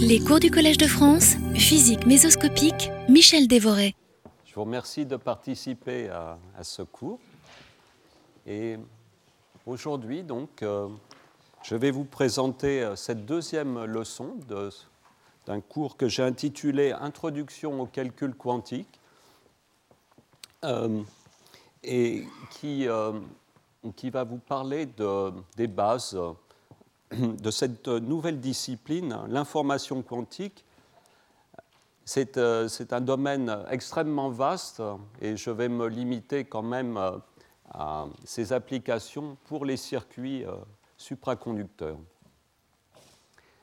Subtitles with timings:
[0.00, 3.94] Les cours du Collège de France, physique mésoscopique, Michel Dévoré.
[4.44, 7.18] Je vous remercie de participer à, ce cours.
[8.46, 8.76] Et
[9.66, 10.88] aujourd'hui, donc, euh,
[11.62, 14.36] je vais vous présenter euh, cette deuxième leçon
[15.46, 19.00] d'un cours que j'ai intitulé Introduction au calcul quantique
[20.64, 21.02] euh,
[21.82, 22.86] et qui,
[23.96, 26.16] qui va vous parler de- des bases
[27.12, 30.64] de cette nouvelle discipline, l'information quantique.
[32.04, 34.82] C'est euh, c'est un domaine extrêmement vaste
[35.20, 37.12] et je vais me limiter quand même euh,
[37.70, 40.52] à ses applications pour les circuits euh,
[40.96, 41.98] supraconducteurs.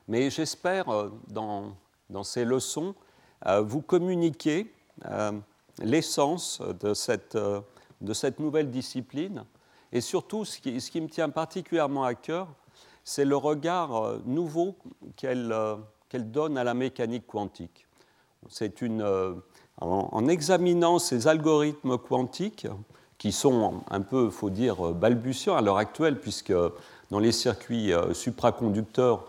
[0.07, 0.85] Mais j'espère,
[1.27, 1.75] dans,
[2.23, 2.95] ces leçons,
[3.61, 4.73] vous communiquer
[5.83, 7.37] l'essence de cette,
[8.01, 9.45] de cette nouvelle discipline.
[9.91, 12.47] Et surtout, ce qui, ce qui me tient particulièrement à cœur,
[13.09, 14.75] c'est le regard euh, nouveau
[15.15, 15.77] qu'elle euh,
[16.09, 17.87] qu'elle donne à la mécanique quantique.
[18.49, 19.33] C'est une, euh,
[19.81, 22.67] en, examinant ces algorithmes quantiques,
[23.17, 26.53] qui sont un peu, faut dire, balbutiants à l'heure actuelle, puisque
[27.11, 29.25] dans les circuits supraconducteurs,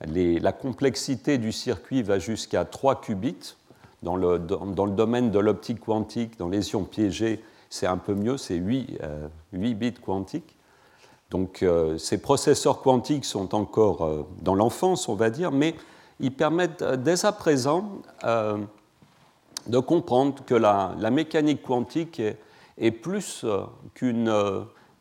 [0.00, 3.56] la complexité du circuit va jusqu'à 3 qubits.
[4.02, 8.56] Dans le, domaine de l'optique quantique, dans les ions piégés, c'est un peu mieux, c'est
[8.56, 10.57] 8, euh, 8 bits quantiques.
[11.30, 15.74] Donc euh, ces processeurs quantiques sont encore euh, dans l'enfance, on va dire, mais
[16.20, 17.90] ils permettent euh, dès à présent
[19.66, 22.22] de comprendre que la, mécanique quantique
[22.78, 23.44] est, plus
[23.94, 24.32] qu'une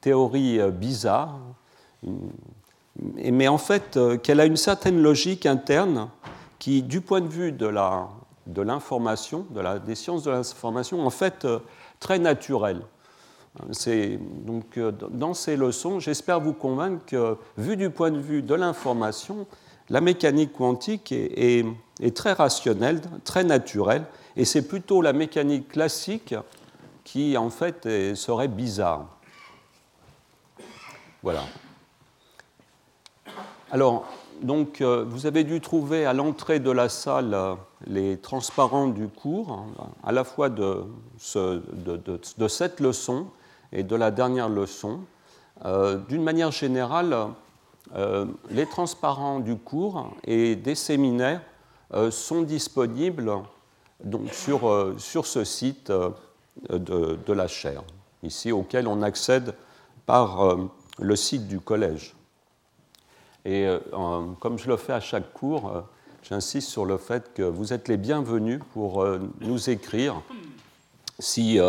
[0.02, 1.40] théorie bizarre,
[2.98, 6.10] mais en fait qu'elle a une certaine logique interne
[6.60, 8.10] qui, du point de vue de la-
[8.46, 11.48] de l'information, de la, des sciences de l'information, en fait
[12.00, 12.82] très naturelle.
[14.46, 18.54] Donc, euh, dans ces leçons, j'espère vous convaincre que, vu du point de vue de
[18.54, 19.48] l'information,
[19.90, 21.66] la mécanique quantique est,
[22.14, 24.04] très rationnelle, très naturelle,
[24.36, 26.36] et c'est plutôt la mécanique classique
[27.04, 29.08] qui, en fait, serait bizarre.
[31.24, 31.44] Voilà.
[33.72, 34.06] Alors,
[34.42, 37.56] donc, euh, vous avez dû trouver à l'entrée de la salle euh,
[37.88, 40.84] les transparents du cours, hein, à la fois de
[41.18, 43.28] cette leçon
[43.72, 45.02] et de la dernière leçon.
[45.66, 47.16] Euh, D'une manière générale,
[47.96, 51.42] euh, les transparents du cours et des séminaires
[51.94, 53.32] euh, sont disponibles
[54.04, 55.92] donc, sur, sur ce site
[56.70, 57.84] de, de la chaire,
[58.24, 59.56] ici auquel on accède
[60.06, 60.56] par
[61.00, 62.16] le site du collège.
[63.44, 63.68] Et
[64.40, 65.84] comme je le fais à chaque cours,
[66.22, 69.04] j'insiste sur le fait que vous êtes les bienvenus pour
[69.42, 70.22] nous écrire.
[71.18, 71.60] Si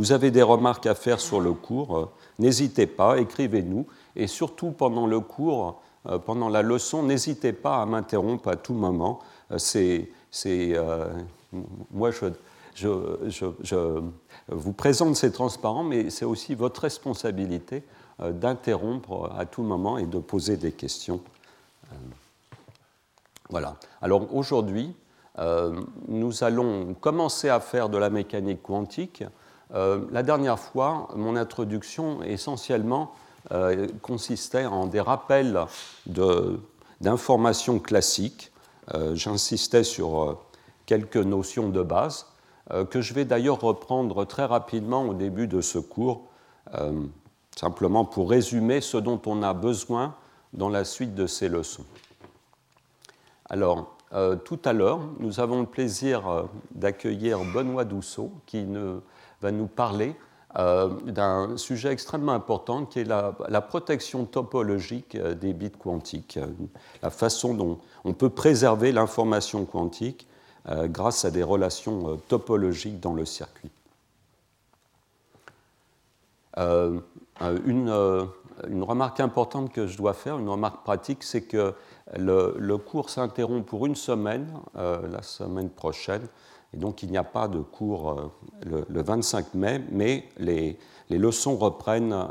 [0.00, 3.86] vous avez des remarques à faire sur le cours, euh, n'hésitez pas, écrivez-nous.
[4.16, 8.72] Et surtout pendant le cours, euh, pendant la leçon, n'hésitez pas à m'interrompre à tout
[8.72, 9.18] moment.
[9.52, 10.08] Euh, c'est,
[10.46, 11.06] euh,
[11.90, 12.26] moi, je,
[12.74, 12.88] je,
[13.28, 14.00] je- je
[14.48, 17.82] vous présente ces transparents, mais c'est aussi votre responsabilité
[18.20, 21.20] d'interrompre à tout moment et de poser des questions.
[23.50, 23.76] Voilà.
[24.00, 24.94] Alors aujourd'hui,
[26.08, 29.24] nous allons commencer à faire de la mécanique quantique.
[29.74, 33.12] Euh, la dernière fois, mon introduction essentiellement
[33.52, 35.58] euh, consistait en des rappels
[37.00, 38.52] d'informations classiques.
[38.94, 40.38] Euh, J'insistais sur
[40.86, 42.26] quelques notions de base
[42.90, 46.22] que je vais d'ailleurs reprendre très rapidement au début de ce cours,
[47.56, 50.14] simplement pour résumer ce dont on a besoin
[50.52, 51.84] dans la suite de ces leçons.
[53.48, 53.96] Alors,
[54.44, 59.00] tout à l'heure, nous avons le plaisir d'accueillir Benoît Dousseau qui ne-
[59.40, 60.14] va nous parler
[60.58, 66.46] euh, d'un sujet extrêmement important qui est la, protection topologique euh, des bits quantiques, euh,
[67.04, 70.26] la façon dont on peut préserver l'information quantique
[70.68, 73.70] grâce à des relations topologiques dans le circuit.
[76.58, 77.88] Une
[78.82, 81.72] remarque importante que je dois faire, une remarque pratique, c'est que
[82.18, 86.26] le, cours s'interrompt pour une semaine, euh, la semaine prochaine,
[86.72, 88.32] et donc il n'y a pas de cours euh,
[88.66, 90.78] le, le 25 mai, mais les,
[91.08, 92.26] les leçons reprennent euh,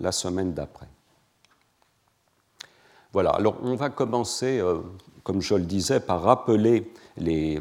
[0.00, 0.88] la- semaine d'après.
[3.12, 4.62] Voilà, alors on va commencer,
[5.22, 7.60] comme je le disais, par rappeler les,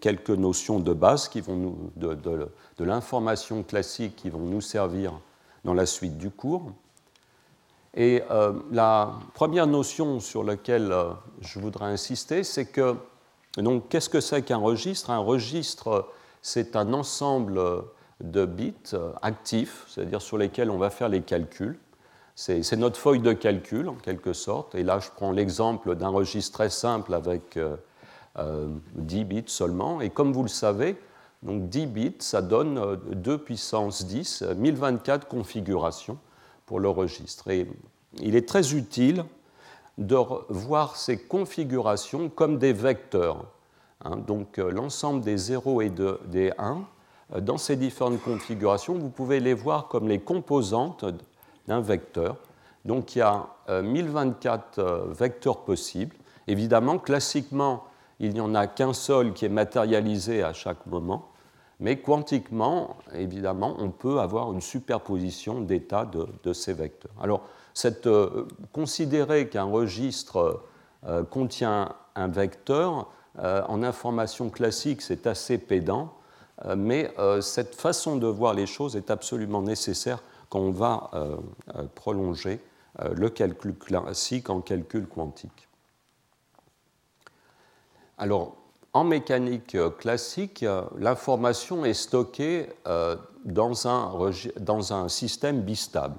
[0.00, 5.12] quelques notions de base qui vont nous, de l'information classique qui vont nous servir
[5.64, 6.72] dans la suite du cours.
[8.00, 11.10] Et euh, la première notion sur laquelle euh,
[11.40, 12.94] je voudrais insister, c'est que,
[13.56, 15.10] donc, qu'est-ce que c'est qu'un registre?
[15.10, 16.08] Un registre,
[16.40, 17.60] c'est un ensemble
[18.20, 21.76] de bits euh, actifs, c'est-à-dire sur lesquels on va faire les calculs.
[22.36, 24.76] C'est notre feuille de calcul en quelque sorte.
[24.76, 27.58] Et là, je prends l'exemple d'un registre très simple avec
[28.94, 30.00] 10 bits seulement.
[30.00, 30.96] Et comme vous le savez,
[31.42, 36.16] donc 10 bits, ça donne 2 puissance 10, 1024 configurations
[36.68, 37.48] pour le registre.
[38.20, 39.24] Il est très utile
[39.96, 40.16] de
[40.50, 43.46] voir ces configurations comme des vecteurs.
[44.04, 44.18] Hein.
[44.18, 46.84] donc euh, l'ensemble des 0 et des 1,
[47.34, 51.04] euh, dans ces différentes configurations, vous pouvez les voir comme les composantes
[51.66, 52.36] d'un vecteur.
[52.84, 56.14] Donc il y a 1024 euh, vecteurs possibles.
[56.46, 57.84] Évidemment, classiquement,
[58.20, 61.28] il n'y en a qu'un seul qui est matérialisé à chaque moment,
[61.80, 67.12] mais quantiquement, évidemment, on peut avoir une superposition d'états de, ces vecteurs.
[67.20, 67.42] Alors,
[68.06, 70.62] euh, considérer qu'un registre
[71.06, 76.14] euh, contient un vecteur, euh, en information classique, c'est assez pédant,
[76.76, 81.08] mais cette façon de voir les choses est absolument nécessaire quand on va
[81.94, 82.58] prolonger
[82.98, 85.68] le calcul classique en calcul quantique.
[88.18, 88.56] Alors,
[88.92, 94.12] en mécanique euh, classique, euh, l'information est stockée euh, dans un,
[94.60, 96.18] dans un système bistable.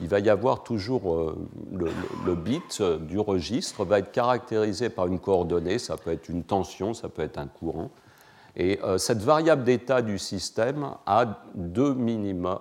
[0.00, 1.36] Il va y avoir toujours
[1.72, 6.94] le, bit du registre va être caractérisé par une coordonnée, ça peut être une tension,
[6.94, 7.92] ça peut être un courant.
[8.56, 12.60] Et cette variable d'état du système a deux minima,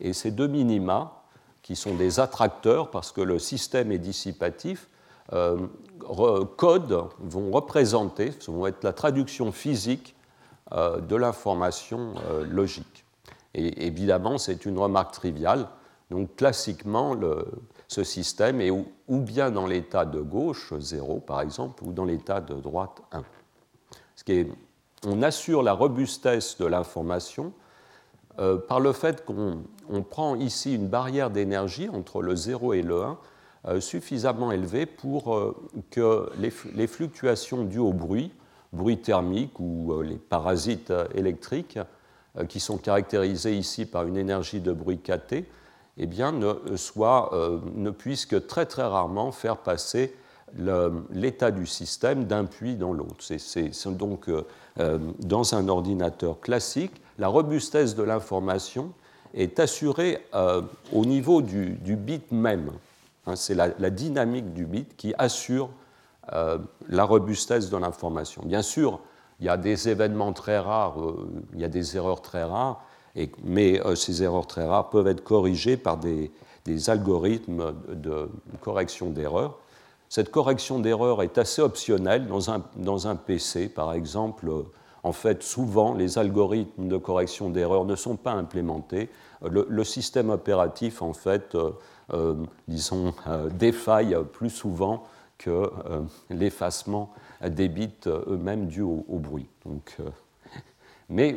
[0.00, 1.22] et ces deux minima,
[1.62, 4.88] qui sont des attracteurs parce que le système est dissipatif,
[6.56, 10.14] codes vont représenter, vont être la traduction physique
[10.72, 13.04] euh, de l'information euh, logique.
[13.54, 15.68] Et évidemment, c'est une remarque triviale.
[16.10, 17.14] Donc classiquement,
[17.86, 22.40] ce système est ou, bien dans l'état de gauche, 0 par exemple, ou dans l'état
[22.40, 23.22] de droite, 1.
[24.16, 24.48] Ce qui est,
[25.06, 27.52] on assure la robustesse de l'information
[28.68, 33.10] par le fait qu'on prend ici une barrière d'énergie entre le 0 et le 1
[33.10, 33.14] euh,
[33.80, 35.56] suffisamment élevé pour euh,
[35.90, 38.32] que les, fluctuations dues au bruit,
[38.72, 41.78] bruit thermique ou euh, les parasites électriques,
[42.48, 45.44] qui sont caractérisés ici par une énergie de bruit KT,
[45.96, 50.14] eh ne, puissent que très très rarement faire passer
[51.10, 53.16] l'état du système d'un puits dans l'autre.
[53.18, 54.30] C'est donc
[55.18, 58.92] dans un ordinateur classique, la robustesse de l'information
[59.34, 60.24] est assurée
[60.92, 62.70] au niveau du bit même.
[63.28, 65.70] Hein, c'est la, dynamique du bit qui assure
[66.32, 66.58] euh,
[66.88, 68.42] la robustesse de l'information.
[68.44, 69.00] Bien sûr,
[69.40, 72.82] il y a des événements très rares, euh, il y a des erreurs très rares,
[73.44, 76.30] mais euh, ces erreurs très rares peuvent être corrigées par des,
[76.88, 78.28] algorithmes de
[78.60, 79.58] correction d'erreurs.
[80.10, 84.50] Cette correction d'erreurs est assez optionnelle dans un, dans un, PC, par exemple.
[85.02, 89.08] En fait, souvent, les algorithmes de correction d'erreurs ne sont pas implémentés.
[89.42, 91.56] Le, système opératif, en fait,
[92.66, 95.04] disons, euh, défaillent plus souvent
[95.36, 97.12] que euh, l'effacement
[97.46, 99.46] des bits eux-mêmes dus au, bruit.
[99.64, 99.96] Donc,
[101.08, 101.36] mais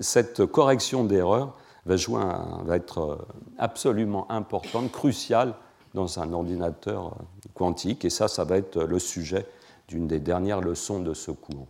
[0.00, 1.56] cette correction d'erreur
[1.86, 3.26] va, être
[3.58, 5.54] absolument importante, cruciale
[5.94, 7.16] dans un ordinateur
[7.54, 9.46] quantique, et ça, ça va être le sujet
[9.88, 11.66] d'une des dernières leçons de ce cours.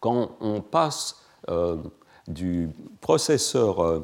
[0.00, 1.22] Quand on passe
[2.26, 2.68] du
[3.00, 4.02] processeur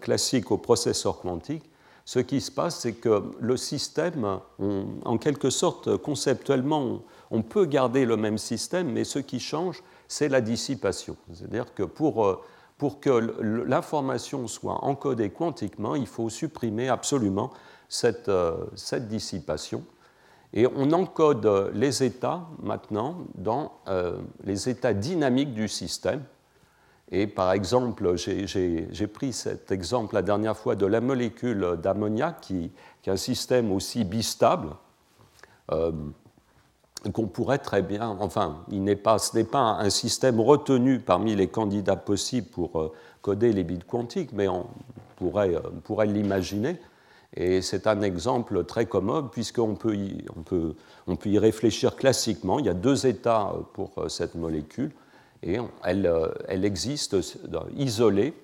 [0.00, 1.64] classique au processeur quantique,
[2.06, 8.06] ce qui se passe, c'est que le système, en quelque sorte, conceptuellement, on, peut garder
[8.06, 11.16] le même système, mais ce qui change, c'est la dissipation.
[11.34, 12.40] C'est-à-dire que pour, euh,
[12.78, 17.50] pour que l'information soit encodée quantiquement, il faut supprimer absolument
[17.88, 19.84] cette, euh, cette dissipation.
[20.52, 26.22] Et on encode les états maintenant dans euh, les états dynamiques du système,
[27.12, 32.72] et par exemple, j'ai pris cet exemple la dernière fois de la molécule d'ammoniac, qui,
[33.06, 34.70] est un système aussi bistable,
[35.70, 35.92] euh,
[37.12, 41.46] qu'on pourrait très bien, enfin, il pas, ce n'est pas un système retenu parmi les
[41.46, 44.66] candidats possibles pour euh, coder les bits quantiques, mais on
[45.14, 46.80] pourrait, euh, l'imaginer.
[47.36, 49.96] Et c'est un exemple très commode, puisqu'on peut,
[50.36, 50.74] on peut,
[51.06, 52.58] on peut y réfléchir classiquement.
[52.58, 54.90] Il y a deux états pour cette molécule
[55.42, 57.16] et euh, elle, existe
[57.76, 58.34] isolée.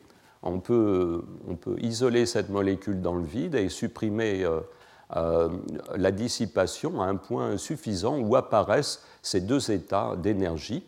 [0.43, 1.25] On peut,
[1.79, 4.61] isoler cette molécule dans le vide et supprimer euh,
[5.17, 5.49] euh,
[5.95, 10.85] la dissipation à un point suffisant où apparaissent ces deux états d'énergie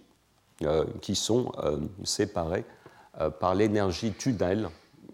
[1.00, 1.50] qui sont
[2.04, 2.64] séparés
[3.40, 4.68] par l'énergie tunnel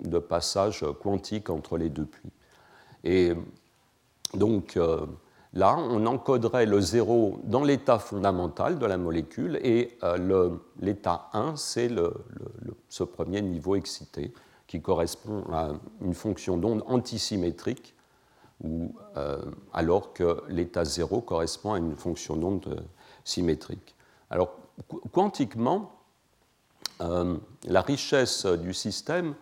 [0.05, 2.31] de passage quantique entre les deux puits.
[3.05, 3.33] Et
[4.35, 4.79] donc,
[5.53, 11.57] Là, on encoderait le 0 dans l'état fondamental de la molécule et euh, l'état 1,
[11.57, 11.91] c'est
[12.89, 14.33] ce premier niveau excité
[14.69, 17.97] qui correspond à une fonction d'onde antisymétrique,
[18.63, 18.95] ou,
[19.73, 22.85] alors que l'état 0 correspond à une fonction d'onde
[23.25, 23.97] symétrique.
[24.29, 24.53] Alors,
[25.13, 25.91] quantiquement,
[27.01, 29.35] la richesse du système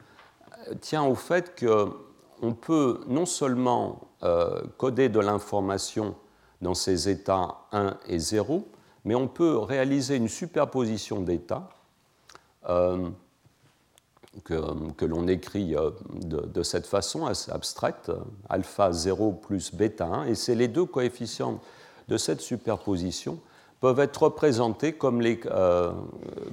[0.81, 1.55] tient au fait
[2.41, 4.01] qu'on peut non seulement
[4.77, 6.15] coder de l'information
[6.61, 8.67] dans ces états 1 et 0,
[9.05, 11.69] mais on peut réaliser une superposition d'états
[12.69, 13.09] euh,
[14.45, 18.11] que, l'on écrit euh, de, cette façon abstraite,
[18.49, 21.61] alpha 0 plus bêta 1, et c'est les deux coefficients
[22.09, 23.39] de cette superposition
[23.81, 25.93] peuvent être représentés comme, euh,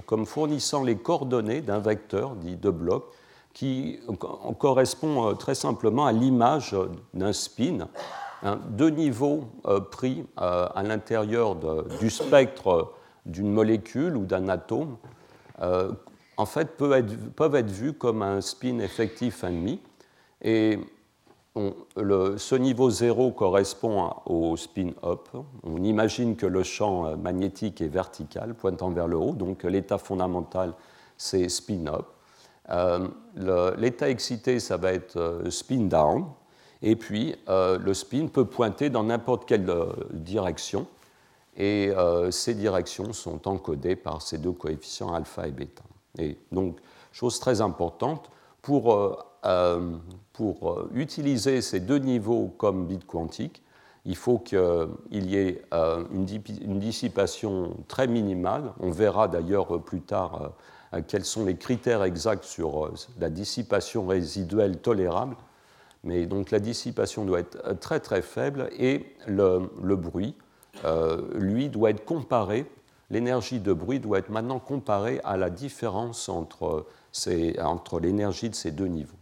[0.06, 3.06] comme fournissant les coordonnées d'un vecteur dit de bloc
[3.56, 4.00] qui
[4.60, 6.76] correspond très simplement à l'image
[7.16, 7.88] d'un spin
[8.70, 11.56] deux niveaux euh, pris euh, à l'intérieur
[12.00, 12.94] du spectre
[13.26, 14.98] d'une molécule ou d'un atome,
[15.62, 15.92] euh,
[16.38, 16.94] en fait, peuvent
[17.56, 19.80] être, vus comme un spin effectif ennemi.
[20.42, 20.80] Et
[21.56, 25.30] ce niveau 0 correspond au spin up.
[25.64, 30.74] On imagine que le champ magnétique est vertical, pointant vers le haut, donc l'état fondamental,
[31.18, 32.15] c'est spin up.
[32.68, 36.26] L'état excité, ça va être spin down.
[36.82, 40.86] Et puis, euh, le spin peut pointer dans n'importe quelle euh, direction.
[41.58, 45.82] Et euh, ces directions sont encodées par ces deux coefficients alpha et bêta.
[46.20, 46.78] Et donc,
[47.12, 48.30] chose très importante,
[48.62, 49.24] pour,
[50.34, 53.62] pour utiliser ces deux niveaux comme bits quantiques,
[54.06, 54.58] il faut qu'il
[55.12, 58.74] y ait une dissipation très minimale.
[58.80, 60.54] On verra d'ailleurs plus tard
[61.02, 65.36] quels sont les critères exacts sur la dissipation résiduelle tolérable
[66.06, 70.36] mais donc la dissipation doit être euh, très très faible et le, bruit,
[70.86, 72.66] euh, lui, doit être comparé,
[73.10, 76.86] l'énergie de bruit doit être maintenant comparée à la différence entre,
[77.62, 79.18] entre l'énergie de ces deux niveaux.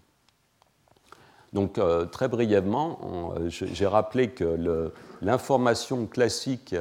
[1.53, 6.75] Donc euh, très brièvement, j'ai rappelé que l'information classique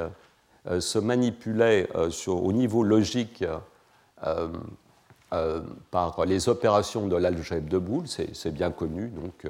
[0.67, 1.89] se manipulait
[2.27, 3.45] au niveau logique
[5.91, 9.47] par les opérations de l'algèbre de Boole, c'est bien connu, donc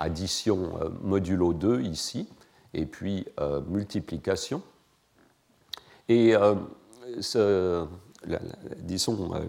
[0.00, 2.28] addition euh, modulo 2 ici,
[2.74, 4.62] et puis euh, multiplication.
[6.08, 6.54] Et euh,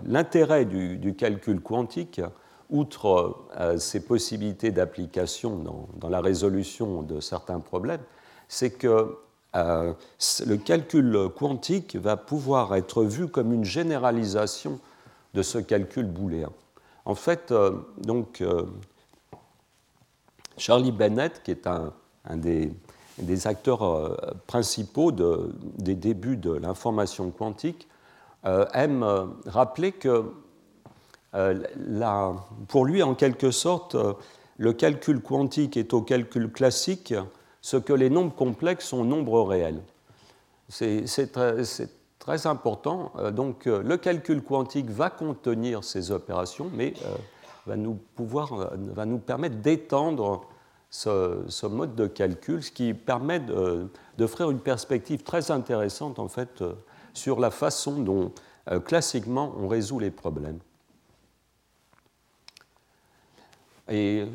[0.06, 2.22] l'intérêt du, calcul quantique,
[2.70, 8.00] outre ses possibilités d'application dans, la résolution de certains problèmes,
[8.48, 9.18] c'est que
[9.54, 14.80] le calcul quantique va pouvoir être vu comme une généralisation
[15.34, 16.50] de ce calcul booléen.
[17.06, 17.54] En fait,
[17.98, 18.44] donc,
[20.62, 21.92] Charlie Bennett, qui est un,
[22.38, 24.16] des, acteurs euh,
[24.48, 27.88] principaux des débuts de l'information quantique,
[28.46, 30.26] euh, aime euh, rappeler que
[32.68, 33.96] pour lui, en quelque sorte,
[34.58, 37.14] le calcul quantique est au calcul classique
[37.62, 39.82] ce que les nombres complexes sont nombres réels.
[40.70, 41.06] C'est
[42.20, 43.12] très, important.
[43.34, 46.94] Donc, le calcul quantique va contenir ces opérations, mais
[47.66, 50.48] va nous, pouvoir, va nous permettre d'étendre
[50.92, 53.42] ce, mode de calcul, ce qui permet
[54.18, 56.74] d'offrir une perspective très intéressante en fait, euh,
[57.14, 58.34] sur la façon dont
[58.70, 60.60] euh, classiquement on résout les problèmes.
[63.90, 64.26] Et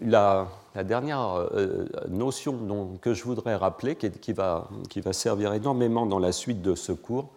[0.00, 0.48] la,
[0.84, 4.68] dernière euh, notion que je voudrais rappeler, qui, va,
[5.12, 7.30] servir énormément dans la suite de ce cours,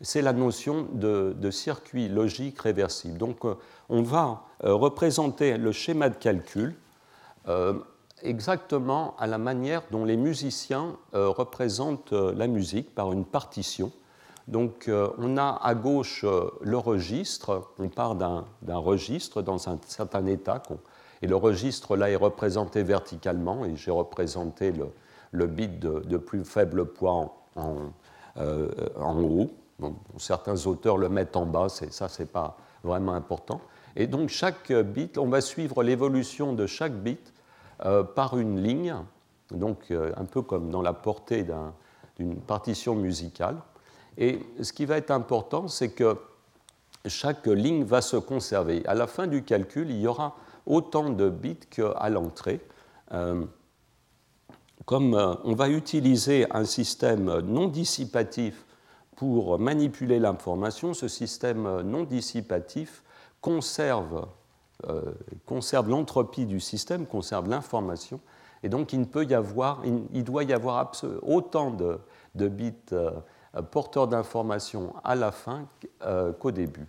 [0.00, 3.18] c'est la notion de, de, circuit logique réversible.
[3.18, 3.40] Donc
[3.88, 6.76] on va représenter le schéma de calcul
[8.22, 13.92] exactement à la manière dont les musiciens euh, représentent euh, la musique par une partition.
[14.46, 16.24] Donc euh, on a à gauche
[16.62, 20.62] le registre, on part d'un registre dans un certain état,
[21.22, 24.72] et le registre là est représenté verticalement, et j'ai représenté
[25.32, 27.92] le, bit de, plus faible poids en,
[28.36, 29.50] en, haut.
[30.16, 33.60] certains auteurs le mettent en bas, ça c'est pas vraiment important.
[33.96, 37.32] Et donc chaque bit, on va suivre l'évolution de chaque bit
[37.84, 38.94] euh, par une ligne,
[39.50, 41.46] donc euh, un peu comme dans la portée
[42.18, 43.56] d'une partition musicale.
[44.16, 46.16] Et ce qui va être important, c'est que
[47.06, 48.84] chaque ligne va se conserver.
[48.86, 50.36] À la fin du calcul, il y aura
[50.68, 52.60] autant de bits qu'à l'entrée.
[53.12, 53.44] Euh,
[54.84, 58.64] comme on va utiliser un système non dissipatif
[59.16, 63.02] pour manipuler l'information, ce système non dissipatif
[63.40, 64.26] conserve
[64.86, 65.02] euh,
[65.44, 68.20] conserve l'entropie du système, conserve l'information,
[68.62, 71.98] et donc il, peut y avoir, il, doit y avoir autant de,
[72.48, 73.10] bits euh,
[73.72, 75.66] porteurs d'information à la fin
[76.02, 76.86] euh, qu'au début.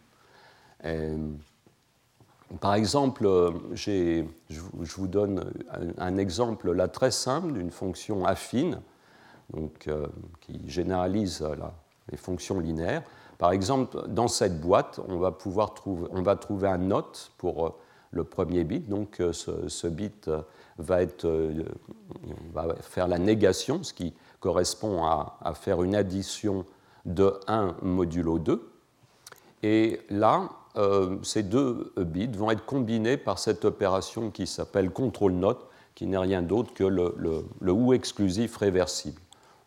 [2.59, 3.27] Par exemple,
[3.73, 4.23] je
[4.95, 5.53] vous donne
[5.97, 8.81] un, exemple là très simple d'une fonction affine
[9.53, 9.87] donc,
[10.41, 11.45] qui généralise
[12.11, 13.03] les fonctions linéaires.
[13.37, 17.77] Par exemple, dans cette boîte, on va pouvoir trouver, on va trouver un note pour
[18.11, 18.89] le premier bit.
[18.89, 20.29] Donc ce, bit
[20.77, 21.27] va, être,
[22.51, 26.65] va, faire la négation, ce qui correspond à, à faire une addition
[27.05, 28.71] de 1 modulo 2.
[29.61, 30.49] Et là,
[30.79, 36.07] euh, ces deux bits vont être combinés par cette opération qui s'appelle control note, qui
[36.07, 39.19] n'est rien d'autre que le, OU exclusif réversible.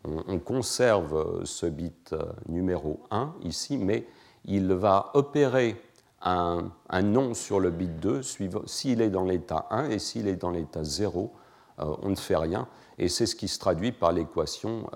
[0.05, 4.07] On, conserve ce bit euh, numéro 1 ici, mais
[4.43, 5.79] il va opérer
[6.21, 8.21] un, un nom sur le bit 2
[8.65, 11.31] s'il est dans l'état 1 et s'il est dans l'état 0,
[11.79, 12.67] euh, on ne fait rien.
[12.97, 14.89] Et c'est ce qui se traduit par l'équation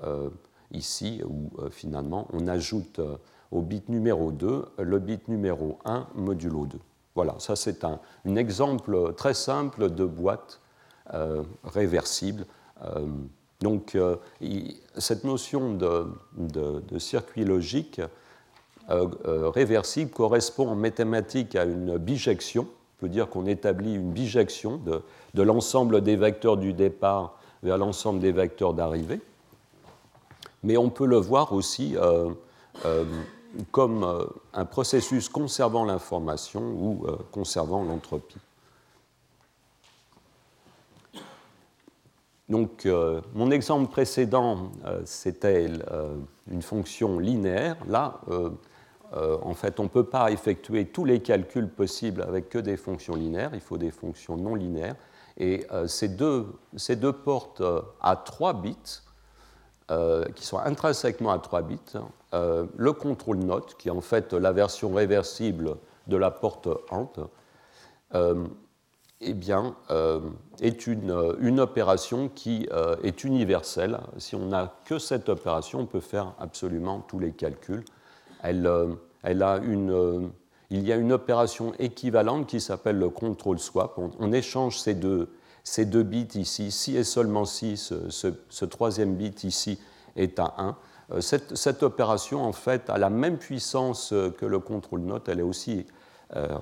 [0.72, 3.00] ici, où finalement on ajoute
[3.52, 6.78] au bit numéro 2 le bit numéro 1 modulo 2.
[7.16, 8.00] Voilà, ça c'est un,
[8.36, 10.60] exemple très simple de boîte
[11.14, 12.46] euh, réversible.
[12.84, 13.08] Euh,
[13.60, 14.18] donc euh,
[14.98, 16.06] cette notion de,
[17.00, 18.02] circuit logique
[18.88, 22.68] réversible correspond en mathématiques à une bijection.
[22.70, 25.02] On peut dire qu'on établit une bijection de,
[25.34, 29.22] de l'ensemble des vecteurs du départ vers l'ensemble des vecteurs d'arrivée.
[30.62, 31.96] Mais on peut le voir aussi
[33.72, 38.38] comme euh, un processus conservant l'information ou euh, conservant l'entropie.
[42.50, 44.72] Donc, euh, mon exemple précédent,
[45.04, 45.70] c'était
[46.50, 47.76] une fonction linéaire.
[47.90, 48.22] Là,
[49.12, 53.16] en fait, on ne peut pas effectuer tous les calculs possibles avec que des fonctions
[53.16, 53.52] linéaires.
[53.54, 54.96] Il faut des fonctions non linéaires.
[55.38, 56.46] Et ces deux,
[56.78, 57.62] ces, deux, portes
[58.00, 59.02] à 3 bits,
[60.36, 61.80] qui sont intrinsèquement à 3 bits,
[62.34, 65.78] euh, le contrôle note, qui est en fait la version réversible
[66.08, 67.20] de la porte hante,
[68.16, 68.46] euh,
[69.22, 70.20] eh bien, euh,
[70.62, 72.68] est une, une, opération qui
[73.04, 74.00] est universelle.
[74.18, 77.84] Si on n'a que cette opération, on peut faire absolument tous les calculs.
[78.44, 78.70] Elle,
[79.24, 80.30] elle a une,
[80.70, 83.98] il y a une opération équivalente qui s'appelle le control swap.
[84.20, 85.30] On, échange ces deux,
[85.68, 86.72] ces deux, bits ici.
[86.72, 89.78] Si et seulement si ce, troisième bit ici
[90.16, 90.78] est à 1,
[91.12, 95.40] euh, cette, opération, en fait, a la même puissance euh, que le contrôle note, elle
[95.40, 95.86] est aussi
[96.36, 96.58] euh,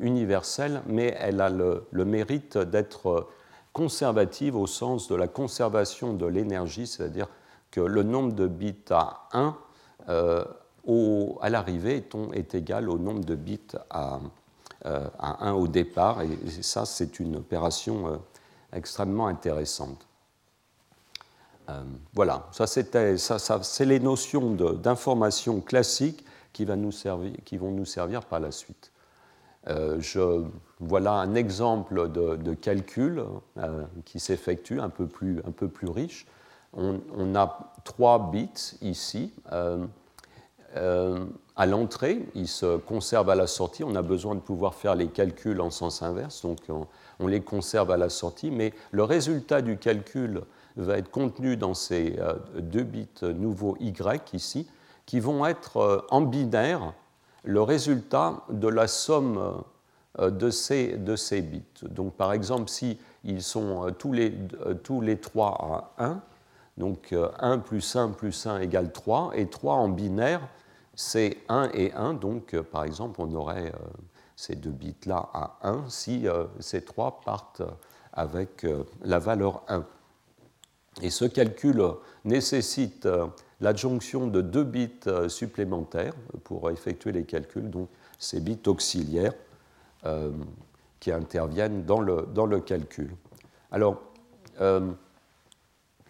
[0.00, 3.28] universelle, mais elle a le, mérite d'être
[3.72, 7.28] conservative au sens de la conservation de l'énergie, c'est-à-dire
[7.72, 9.56] que le nombre de bits à 1
[11.40, 14.20] à l'arrivée est, égal au nombre de bits à,
[15.18, 16.28] à 1 au départ, et
[16.62, 18.20] ça, c'est une opération
[18.72, 20.08] extrêmement intéressante.
[21.68, 21.82] Euh,
[22.14, 26.66] voilà, ça, c'est les notions d'information classiques qui,
[27.44, 28.92] qui, vont nous servir par la suite.
[29.68, 30.00] Euh,
[30.80, 33.22] voilà un exemple de, calcul
[33.58, 36.26] euh, qui s'effectue un, peu plus, un peu plus riche.
[36.72, 39.32] On, on a trois bits ici.
[41.58, 43.82] À l'entrée, ils se conservent à la sortie.
[43.82, 46.58] On a besoin de pouvoir faire les calculs en sens inverse, donc
[47.18, 48.52] on, les conserve à la sortie.
[48.52, 50.42] Mais le résultat du calcul
[50.76, 54.68] va être contenu dans ces euh, deux bits nouveaux Y ici,
[55.04, 56.94] qui vont être euh, en binaire
[57.42, 59.64] le résultat de la somme
[60.20, 61.64] euh, de ces, ces bits.
[61.90, 64.32] Donc par exemple, si ils sont tous les,
[64.84, 66.20] tous les 3 à 1,
[66.76, 70.40] donc 1 plus 1 plus 1 égale 3, et 3 en binaire,
[71.00, 73.72] c'est 1 et 1, donc par exemple, on aurait
[74.34, 76.26] ces deux bits-là à 1 si
[76.58, 77.62] ces 3 partent
[78.12, 78.66] avec
[79.02, 79.84] la valeur 1.
[81.02, 81.82] Et ce calcul
[82.24, 83.26] nécessite euh,
[83.60, 89.34] l'adjonction de deux bits euh, supplémentaires pour effectuer les calculs, donc ces bits auxiliaires
[90.06, 90.32] euh,
[90.98, 93.14] qui interviennent dans le calcul.
[93.70, 94.02] Alors,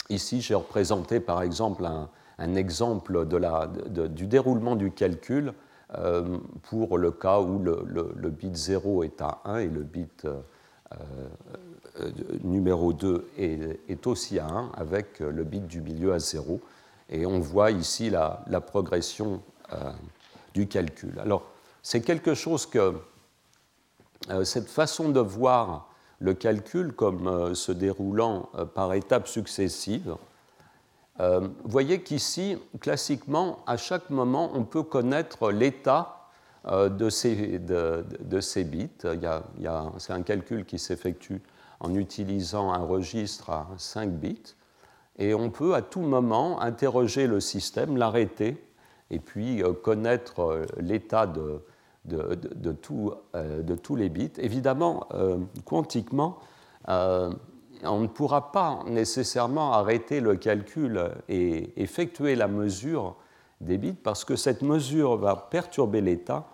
[0.09, 2.09] ici, j'ai représenté par exemple un,
[2.57, 5.53] exemple de la, du déroulement du calcul
[6.63, 10.27] pour le cas où le, bit 0 est à 1 et le bit
[12.01, 12.11] euh,
[12.45, 16.61] numéro 2 est, aussi à 1 avec le bit du milieu à 0.
[17.11, 19.93] Et on voit ici la, progression euh,
[20.55, 21.19] du calcul.
[21.21, 21.43] Alors,
[21.83, 22.95] c'est quelque chose que
[24.31, 25.89] euh, cette façon de voir
[26.21, 30.17] le calcul comme se déroulant par étapes successives,
[31.19, 36.29] vous voyez qu'ici, classiquement, à chaque moment, on peut connaître l'état
[36.65, 38.89] de ces, de, ces, bits.
[39.99, 41.43] c'est un calcul qui s'effectue
[41.81, 44.55] en utilisant un registre à 5 bits.
[45.19, 48.65] Et on peut à tout moment interroger le système, l'arrêter,
[49.11, 51.61] et puis euh, connaître euh, l'état de,
[52.05, 54.33] de, tous les bits.
[54.39, 55.09] Évidemment,
[55.67, 56.39] quantiquement,
[57.85, 63.17] on ne pourra pas nécessairement arrêter le calcul et effectuer la mesure
[63.61, 66.49] des bits parce que cette mesure va perturber l'état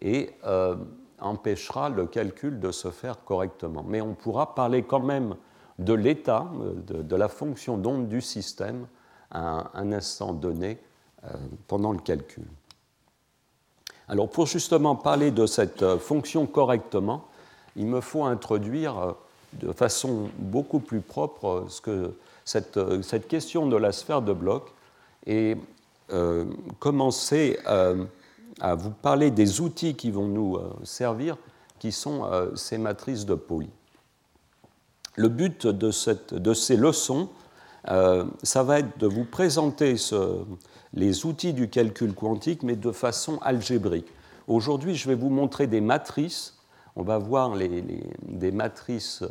[0.00, 0.76] et euh,
[1.20, 3.84] empêchera le calcul de se faire correctement.
[3.86, 5.34] Mais on pourra parler quand même
[5.78, 6.46] de l'état,
[6.86, 8.86] de, la fonction d'onde du système
[9.30, 10.78] à un, instant donné
[11.24, 11.28] euh,
[11.66, 12.46] pendant le calcul.
[14.08, 17.28] Alors pour justement parler de cette euh, fonction correctement,
[17.76, 19.14] il me faut introduire
[19.54, 24.72] de façon beaucoup plus propre ce que cette, cette question de la sphère de bloc
[25.26, 25.56] et
[26.10, 26.46] euh,
[26.78, 28.04] commencer euh,
[28.60, 31.36] à vous parler des outils qui vont nous euh, servir,
[31.78, 33.68] qui sont ces matrices de Pauli.
[35.14, 37.28] Le but de, ces leçons,
[37.84, 39.94] ça va être de vous présenter
[40.92, 44.08] les outils du calcul quantique, mais de façon algébrique.
[44.48, 46.57] Aujourd'hui, je vais vous montrer des matrices.
[46.98, 49.22] On va voir des matrices,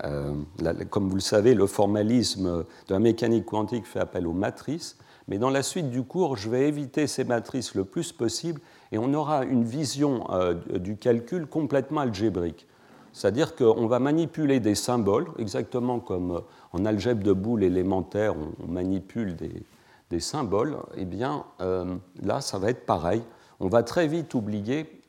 [0.00, 4.96] comme vous le savez, le formalisme de la mécanique quantique fait appel aux matrices.
[5.28, 8.60] Mais dans la suite du cours, je vais éviter ces matrices le plus possible
[8.92, 12.66] et on aura une vision euh, du calcul complètement algébrique.
[13.12, 16.40] C'est-à-dire qu'on va manipuler des symboles, exactement comme euh,
[16.72, 20.78] en algèbre de boules élémentaire, on, manipule des, symboles.
[20.96, 23.22] Eh bien, euh, là, ça va être pareil.
[23.60, 25.02] On va très vite oublier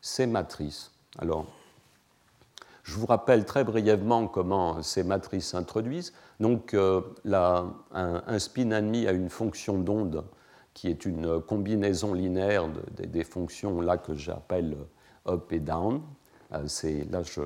[0.00, 0.91] ces matrices.
[1.18, 1.46] Alors,
[2.82, 6.12] je vous rappelle très brièvement comment ces matrices s'introduisent.
[6.40, 7.00] Donc, euh,
[7.92, 10.24] un, spin admis a une fonction d'onde
[10.74, 14.76] qui est une combinaison linéaire des fonctions là que j'appelle
[15.28, 16.02] up et down.
[16.52, 17.42] Euh, c'est là, je,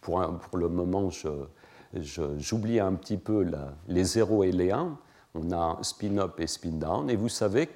[0.00, 0.20] pour,
[0.58, 1.08] le moment,
[2.38, 3.46] j'oublie un petit peu
[3.88, 4.96] les 0 et les 1.
[5.34, 7.10] On a spin up et spin down.
[7.10, 7.66] Et vous savez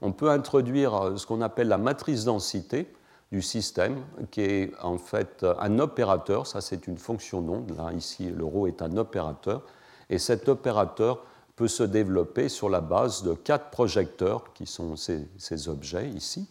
[0.00, 2.92] qu'on peut introduire ce qu'on appelle la matrice densité
[3.32, 8.30] du système, qui est en fait un opérateur, ça c'est une fonction d'onde, là ici
[8.30, 9.62] le rho est un opérateur,
[10.08, 11.24] et cet opérateur
[11.56, 16.46] peut se développer sur la base de quatre projecteurs, qui sont ces, objets ici,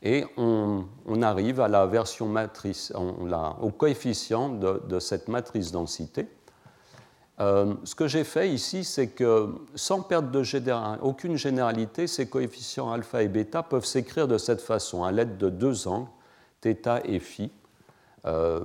[0.00, 0.86] et on,
[1.22, 2.92] arrive à la version matrice,
[3.60, 6.28] au coefficient de, cette matrice densité.
[7.40, 10.42] Euh, ce que j'ai fait ici, c'est que sans perdre de
[11.02, 15.48] aucune généralité, ces coefficients alpha et bêta peuvent s'écrire de cette façon, à l'aide de
[15.48, 16.08] deux angles,
[16.62, 17.52] θ et phi,
[18.26, 18.60] euh,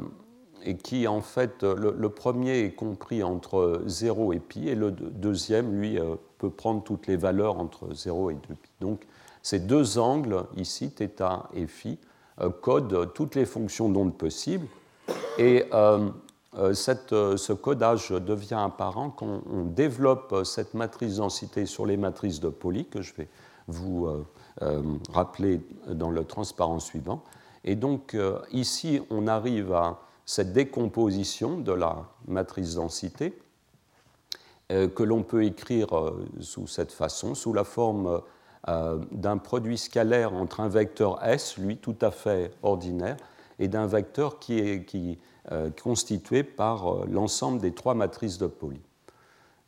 [0.65, 5.79] et qui en fait, le, premier est compris entre 0 et pi, et le deuxième,
[5.79, 8.69] lui, euh, peut prendre toutes les valeurs entre 0 et 2pi.
[8.81, 9.05] Donc
[9.43, 11.21] ces deux angles, ici, θ
[11.53, 11.99] et phi,
[12.61, 14.65] codent toutes les fonctions d'onde possibles,
[15.37, 15.65] et
[16.57, 22.49] euh, ce codage devient apparent quand on développe cette matrice densité sur les matrices de
[22.49, 23.27] Pauli, que je vais
[23.67, 24.07] vous
[24.61, 27.23] euh, rappeler dans le transparent suivant.
[27.63, 28.17] Et donc
[28.51, 33.39] ici, on arrive à cette décomposition de la matrice densité
[34.67, 35.87] que l'on peut écrire
[36.41, 38.21] sous cette façon, sous la forme
[38.67, 43.15] d'un produit scalaire entre un vecteur S, lui tout à fait ordinaire,
[43.59, 45.17] et d'un vecteur qui, est, qui
[45.51, 48.79] euh, constitué par euh, l'ensemble des trois matrices de Pauli.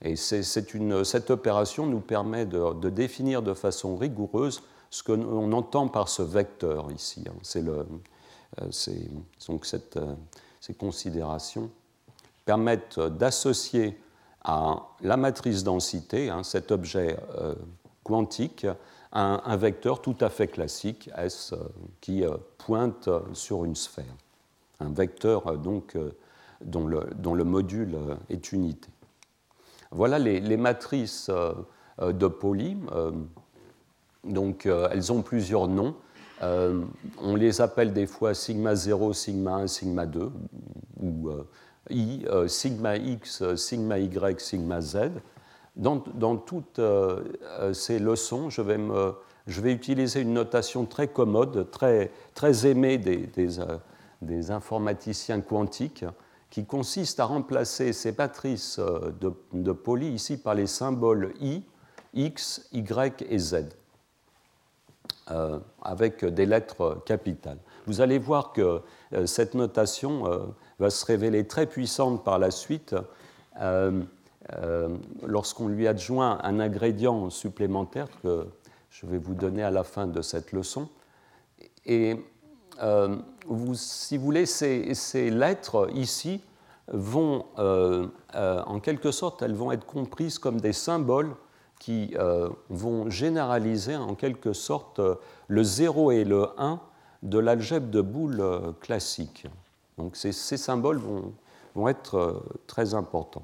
[0.02, 6.08] Et cette opération nous permet de, définir de façon rigoureuse ce que l'on entend par
[6.08, 7.26] ce vecteur ici.
[7.28, 7.34] Hein.
[7.42, 7.84] C'est euh,
[9.50, 10.00] donc cette,
[10.62, 11.70] ces considérations
[12.46, 14.00] permettent d'associer
[14.46, 17.18] à la matrice densité, hein, cet objet
[18.04, 18.66] quantique,
[19.12, 21.54] un, vecteur tout à fait classique, S,
[22.00, 22.24] qui
[22.60, 24.16] pointe sur une sphère
[24.80, 26.12] un vecteur euh, donc, euh,
[26.62, 28.90] dont, le, module euh, est unité.
[29.92, 31.30] Voilà les, matrices
[32.02, 32.76] de Pauli.
[34.26, 35.96] Donc, elles ont plusieurs noms.
[36.42, 40.32] on les appelle des fois sigma 0, sigma 1, sigma 2,
[41.02, 41.30] ou
[41.90, 45.12] I, sigma X, sigma Y, sigma Z.
[45.78, 46.00] Dans,
[46.36, 46.82] toutes
[47.72, 53.60] ces leçons, je vais, utiliser une notation très commode, très, très aimée des,
[54.26, 56.06] des informaticiens quantiques
[56.50, 61.64] qui consiste à remplacer ces matrices euh, de, de Pauli ici par les symboles I,
[62.14, 63.66] X, Y et Z,
[65.32, 67.58] euh, avec des lettres capitales.
[67.88, 68.82] Vous allez voir que
[69.14, 72.96] euh, cette notation va se révéler très puissante par la suite
[75.24, 78.48] lorsqu'on lui adjoint un ingrédient supplémentaire que
[78.90, 80.88] je vais vous donner à la fin de cette leçon.
[81.86, 82.18] Et
[83.74, 86.42] si vous voulez, ces, lettres ici
[86.88, 91.36] vont, euh, euh, en quelque sorte, elles vont être comprises comme des symboles
[91.80, 92.16] qui
[92.70, 95.02] vont généraliser en quelque sorte
[95.48, 96.80] le 0 et le 1
[97.22, 98.44] de l'algèbre de boules
[98.80, 99.46] classique.
[99.98, 101.34] Donc ces, symboles vont,
[101.76, 103.44] vont, être très importants.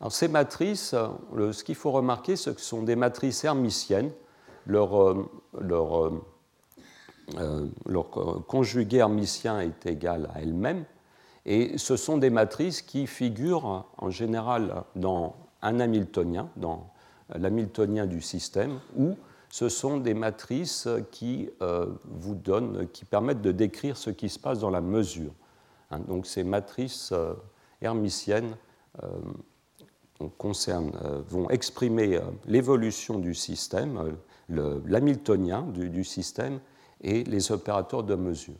[0.00, 0.94] Alors ces matrices,
[1.34, 4.12] ce qu'il faut remarquer, c'est que ce sont des matrices hermitiennes.
[4.66, 5.16] Leur,
[5.58, 6.12] leur
[7.38, 8.10] euh, leur
[8.46, 10.84] conjugué hermitien est égal à elle-même.
[11.46, 16.90] Et ce sont des matrices qui figurent en général dans un Hamiltonien, dans
[17.34, 19.16] l'Hamiltonien du système, ou
[19.48, 24.38] ce sont des matrices qui euh, vous donnent, qui permettent de décrire ce qui se
[24.38, 25.32] passe dans la mesure.
[25.90, 27.34] Hein, donc ces matrices euh,
[27.80, 28.56] hermitiennes
[31.28, 34.16] vont exprimer l'évolution du système,
[34.48, 36.60] l'hamiltonien du, système,
[37.02, 38.54] et les opérateurs de mesure.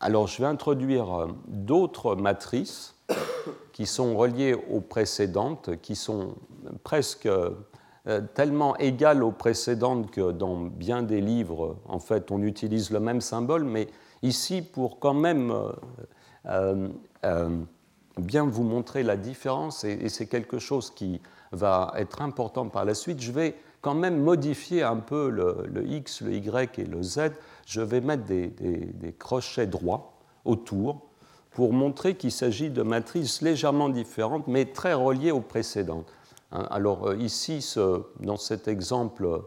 [0.00, 2.94] Alors je vais introduire euh, d'autres matrices
[3.72, 6.34] qui sont reliées aux précédentes, qui sont
[6.84, 7.50] presque euh,
[8.34, 13.20] tellement égales aux précédentes que dans bien des livres, en fait, on utilise le même
[13.20, 13.88] symbole, mais
[14.22, 15.52] ici, pour quand même
[16.46, 16.88] euh,
[18.18, 21.20] bien vous montrer la différence, et c'est quelque chose qui
[21.52, 23.56] va être important par la suite, je vais
[23.86, 27.30] quand même modifier un peu le, X, le Y et le Z.
[27.66, 30.12] Je vais mettre des, crochets droits
[30.44, 31.02] autour
[31.52, 36.12] pour montrer qu'il s'agit de matrices légèrement différentes, mais très reliées aux précédentes.
[36.50, 37.64] Hein, alors euh, ici,
[38.18, 39.42] dans cet exemple,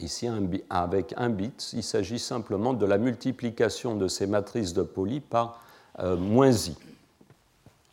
[0.00, 0.26] ici
[0.70, 5.60] avec un bit, il s'agit simplement de la multiplication de ces matrices de poly par
[5.98, 6.74] euh, moins i.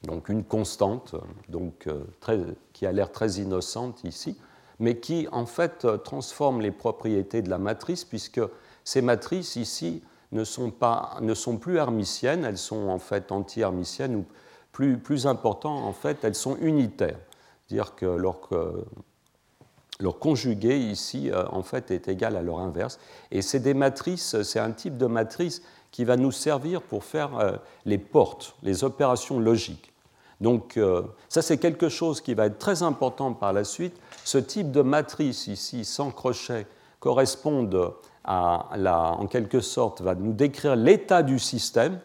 [0.03, 1.15] Donc une constante
[1.49, 4.37] donc, euh, qui a l'air très innocente ici
[4.81, 8.41] mais qui en fait transforme les propriétés de la matrice, puisque
[8.83, 14.15] ces matrices ici ne sont, pas, ne sont plus hermitiennes, elles sont en fait anti-hermitiennes,
[14.17, 14.25] ou
[14.73, 17.19] plus, plus important, en fait, elles sont unitaires.
[17.67, 18.49] C'est-à-dire que leur,
[20.01, 22.99] leur conjugué ici, euh, en fait, est égal à leur inverse.
[23.31, 27.37] Et c'est des matrices, c'est un type de matrice qui va nous servir pour faire
[27.37, 27.51] euh,
[27.85, 29.93] les portes, les opérations logiques.
[30.39, 33.95] Donc euh, ça, c'est quelque chose qui va être très important par la suite.
[34.23, 36.67] Ce type de matrice ici, sans crochet,
[36.99, 37.69] correspond
[38.23, 41.99] à la, en quelque sorte, va nous décrire l'état du système.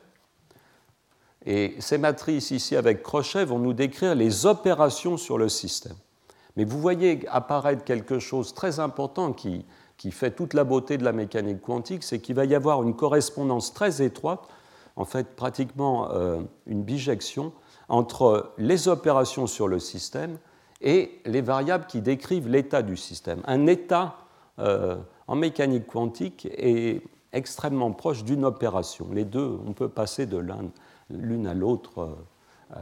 [1.45, 5.97] Et ces matrices ici avec crochet vont nous décrire les opérations sur le système.
[6.57, 9.65] Mais vous voyez apparaître quelque chose de très important qui,
[9.97, 12.97] qui fait toute la beauté de la mécanique quantique, c'est qu'il va y avoir une
[12.97, 14.41] correspondance très étroite,
[14.97, 17.53] en fait pratiquement euh, une bijection,
[17.89, 20.39] entre les opérations sur le système
[20.81, 23.41] et les variables qui décrivent l'état du système.
[23.47, 24.17] Un état
[24.59, 29.09] euh, en mécanique quantique est extrêmement proche d'une opération.
[29.13, 30.43] Les deux, on peut passer de
[31.11, 32.17] l'une à l'autre
[32.75, 32.79] euh,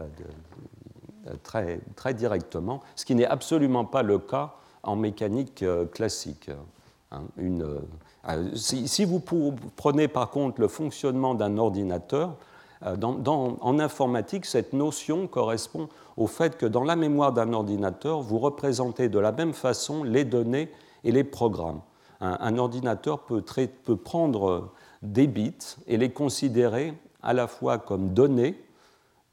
[0.00, 6.50] euh, très, très, directement, ce qui n'est absolument pas le cas en mécanique classique.
[7.10, 7.22] Hein.
[8.54, 9.20] Si, vous
[9.76, 12.36] prenez par contre le fonctionnement d'un ordinateur,
[12.86, 18.38] euh, en informatique, cette notion correspond au fait que dans la mémoire d'un ordinateur, vous
[18.38, 20.70] représentez de la même façon les données
[21.04, 21.80] et les programmes.
[22.20, 23.44] Un, ordinateur peut,
[23.96, 28.60] prendre des bits et les considérer à la fois comme données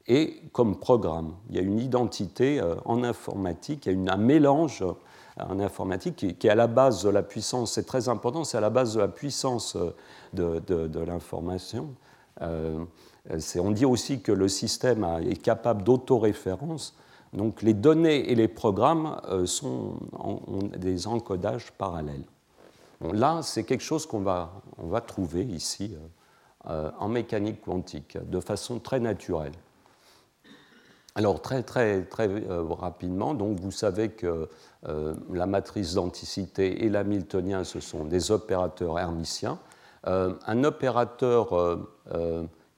[0.06, 1.34] et comme programmes.
[1.50, 4.92] Il y a une identité euh, en informatique, il y a un mélange euh,
[5.44, 8.60] en informatique qui, est à la base de la puissance, c'est très important, c'est à
[8.60, 9.76] la base de la puissance
[10.32, 11.88] de, l'information.
[13.58, 16.94] On dit aussi que le système est capable d'autoréférence.
[17.32, 22.24] Donc les données et les programmes euh, sont, ont des encodages parallèles.
[23.00, 25.96] là, c'est quelque chose qu'on va, on va trouver ici
[26.68, 29.52] euh, en mécanique quantique de façon très naturelle.
[31.14, 32.28] Alors très très très
[32.68, 34.50] rapidement, donc vous savez que
[35.32, 39.58] la matrice d'anticité et l'hamiltonien, ce sont des opérateurs hermitiens.
[40.04, 41.78] un opérateur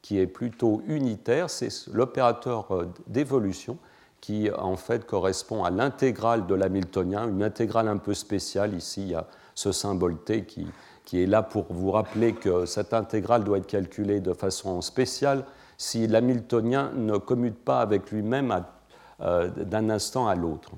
[0.03, 3.79] qui est plutôt unitaire, c'est l'opérateur euh, d'évolution
[4.21, 8.75] qui en fait correspond à l'intégrale de l'hamiltonien, une intégrale un peu spéciale.
[8.75, 10.67] Ici, il y a ce symbole T qui,
[11.05, 15.45] qui est là pour vous rappeler que cette intégrale doit être calculée de façon spéciale
[15.77, 18.65] si l'hamiltonien ne commute pas avec lui-même
[19.21, 20.73] euh, d'un instant à l'autre.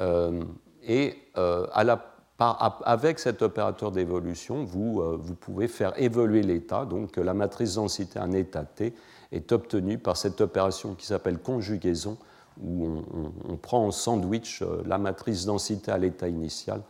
[0.00, 0.42] Euh,
[0.82, 2.09] et à la
[2.40, 6.86] avec cet opérateur d'évolution, vous, euh, vous, pouvez faire évoluer l'état.
[6.86, 8.94] Donc la matrice densité en état T
[9.30, 12.16] est obtenue par cette opération qui s'appelle conjugaison,
[12.62, 13.02] où
[13.48, 16.82] on, prend en sandwich euh, la matrice densité à l'état initial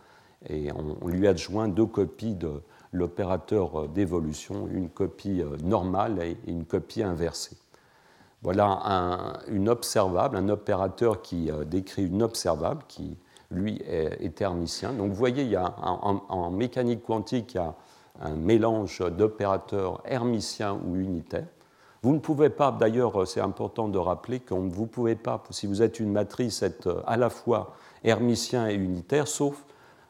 [0.48, 6.64] et on, lui adjoint deux copies de l'opérateur d'évolution, une copie euh, normale et une
[6.64, 7.56] copie inversée.
[8.42, 13.16] voilà une observable, un opérateur qui décrit une observable qui,
[13.50, 14.92] lui, est, hermicien.
[14.92, 17.74] Donc vous voyez, il y a, en, mécanique quantique, il y a
[18.20, 21.46] un mélange d'opérateurs hermiciens ou unitaires.
[22.02, 25.66] Vous ne pouvez pas, d'ailleurs, c'est important de rappeler que vous ne pouvez pas, si
[25.66, 29.64] vous êtes une matrice, être à la fois hermicien et unitaire, sauf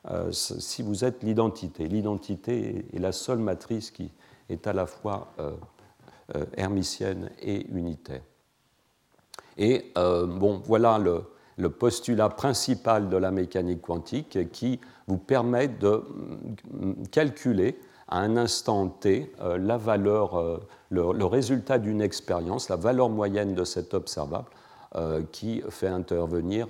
[0.09, 1.89] euh, si vous êtes l'identité.
[1.89, 4.11] L'identité est la seule matrice qui
[4.49, 5.53] est à la fois euh,
[6.37, 8.23] euh, hermicienne et unitaire.
[9.59, 11.23] Et bon, voilà le,
[11.61, 16.03] le, postulat principal de la mécanique quantique qui vous permet de
[16.73, 23.09] mm, calculer à un instant t la valeur, le, le résultat d'une expérience, la valeur
[23.09, 24.49] moyenne de cet observable,
[25.31, 26.67] qui fait intervenir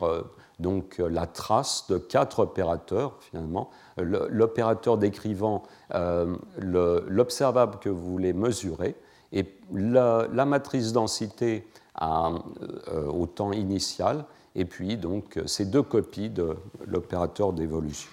[0.61, 5.63] donc euh, la trace de quatre opérateurs finalement, l'opérateur décrivant
[5.95, 8.95] euh, l'observable que vous voulez mesurer
[9.33, 11.67] et la, matrice densité
[12.03, 14.25] euh, au temps initial
[14.55, 18.11] et puis donc ces deux copies de l'opérateur d'évolution.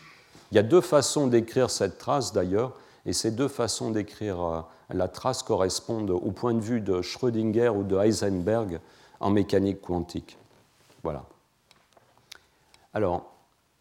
[0.51, 2.73] Il y a deux façons d'écrire cette trace d'ailleurs
[3.05, 7.83] et ces deux façons d'écrire la trace correspondent au point de vue de Schrödinger ou
[7.83, 8.79] de Heisenberg
[9.19, 10.37] en mécanique quantique.
[11.03, 11.23] Voilà.
[12.93, 13.33] Alors,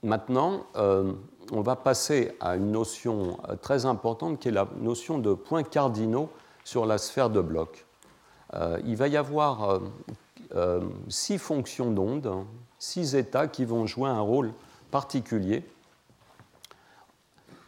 [0.03, 1.13] maintenant, euh,
[1.53, 5.63] on va passer à une notion euh, très importante qui est la notion de points
[5.63, 6.29] cardinaux
[6.65, 7.87] sur la sphère de blocs.
[8.55, 9.81] Euh, il va y avoir
[11.09, 12.45] six fonctions d'onde,
[12.79, 14.53] six états qui vont jouer un rôle
[14.91, 15.65] particulier.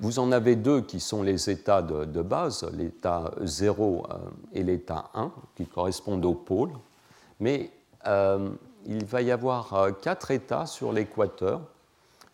[0.00, 4.06] Vous en avez deux qui sont les états de, base, l'état 0
[4.52, 6.72] et l'état 1, qui correspondent aux pôles.
[7.40, 7.72] Mais
[8.88, 11.60] il va y avoir euh, quatre États sur l'équateur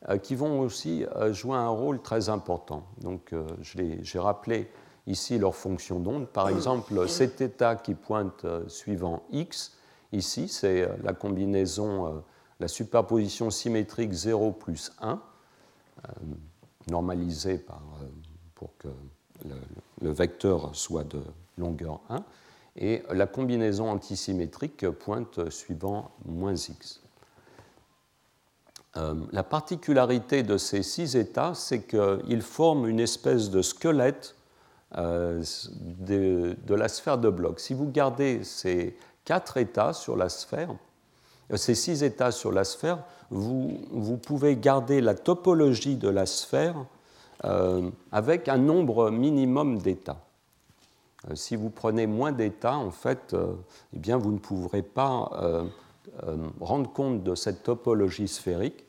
[0.09, 2.85] euh, qui vont aussi euh, jouer un rôle très important.
[3.01, 4.71] Donc, j'ai rappelé
[5.07, 6.29] ici leur fonction d'onde.
[6.29, 9.77] Par exemple, cet état qui pointe suivant x,
[10.15, 12.23] ici, c'est la combinaison,
[12.61, 15.21] la superposition symétrique 0 plus 1,
[16.89, 17.83] normalisée par,
[18.55, 18.89] pour que
[20.01, 21.23] le, vecteur soit de
[21.59, 22.25] longueur 1
[22.77, 27.01] et la combinaison antisymétrique pointe suivant moins x.
[28.97, 34.37] Euh, la particularité de ces six états, c'est qu'ils forment une espèce de squelette
[34.97, 37.59] euh, de, la sphère de blocs.
[37.59, 40.71] Si vous gardez ces quatre états sur la sphère,
[41.53, 42.99] euh, ces six états sur la sphère,
[43.31, 46.77] vous, pouvez garder la topologie de la sphère
[48.13, 50.25] avec un nombre minimum d'états.
[51.31, 53.55] Euh, si vous prenez moins d'états, en fait, euh,
[53.95, 55.65] eh bien, vous ne pourrez pas euh,
[56.61, 58.85] rendre compte de cette topologie sphérique.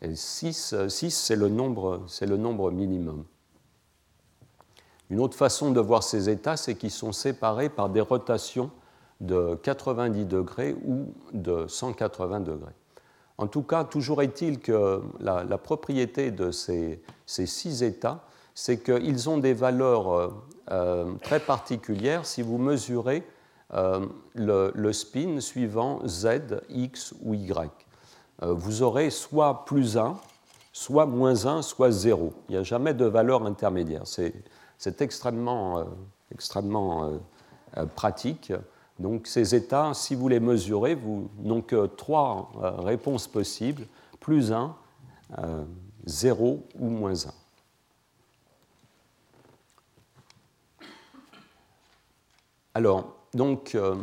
[0.00, 3.24] Et 6, c'est le, le nombre minimum.
[5.10, 8.70] Une autre façon de voir ces états, c'est qu'ils sont séparés par des rotations
[9.20, 12.74] de 90 degrés ou de 180 degrés.
[13.36, 19.28] En tout cas, toujours est-il que la, propriété de ces, ces, six états, c'est qu'ils
[19.28, 20.32] ont des valeurs
[20.70, 23.22] euh, très particulière si vous mesurez
[23.74, 24.04] euh,
[24.34, 27.70] le, spin suivant z, x ou y.
[28.42, 30.16] Euh, vous aurez soit plus 1,
[30.72, 32.32] soit moins 1, soit 0.
[32.48, 34.02] Il n'y a jamais de valeur intermédiaire.
[34.06, 35.86] C'est extrêmement,
[36.32, 37.20] extrêmement
[37.94, 38.52] pratique.
[38.98, 43.86] Donc ces états, si vous les mesurez, vous n'ont que trois réponses possibles,
[44.20, 44.74] plus 1,
[46.06, 47.30] 0 ou moins 1.
[52.78, 53.96] Alors, donc, euh,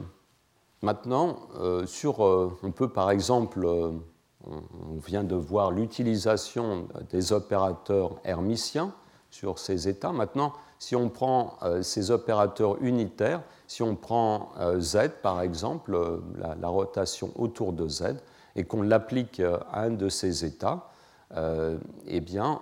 [0.82, 8.94] maintenant, euh, euh, on peut par exemple, on vient de voir l'utilisation des opérateurs hermiciens
[9.32, 10.12] sur ces états.
[10.12, 15.98] Maintenant, si on prend ces opérateurs unitaires, si on prend Z par exemple,
[16.38, 18.16] la, rotation autour de Z,
[18.56, 20.90] et qu'on l'applique à un de ces états,
[22.08, 22.62] eh bien,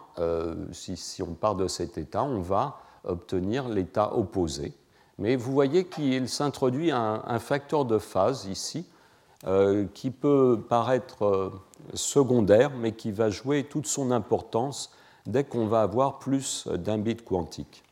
[0.72, 4.74] si, on part de cet état, on va obtenir l'état opposé
[5.18, 8.86] mais vous voyez qu'il s'introduit un, facteur de phase ici
[9.46, 11.52] euh, qui peut paraître euh,
[11.94, 14.92] secondaire, mais qui va jouer toute son importance
[15.26, 17.84] dès qu'on va avoir plus d'un bit quantique.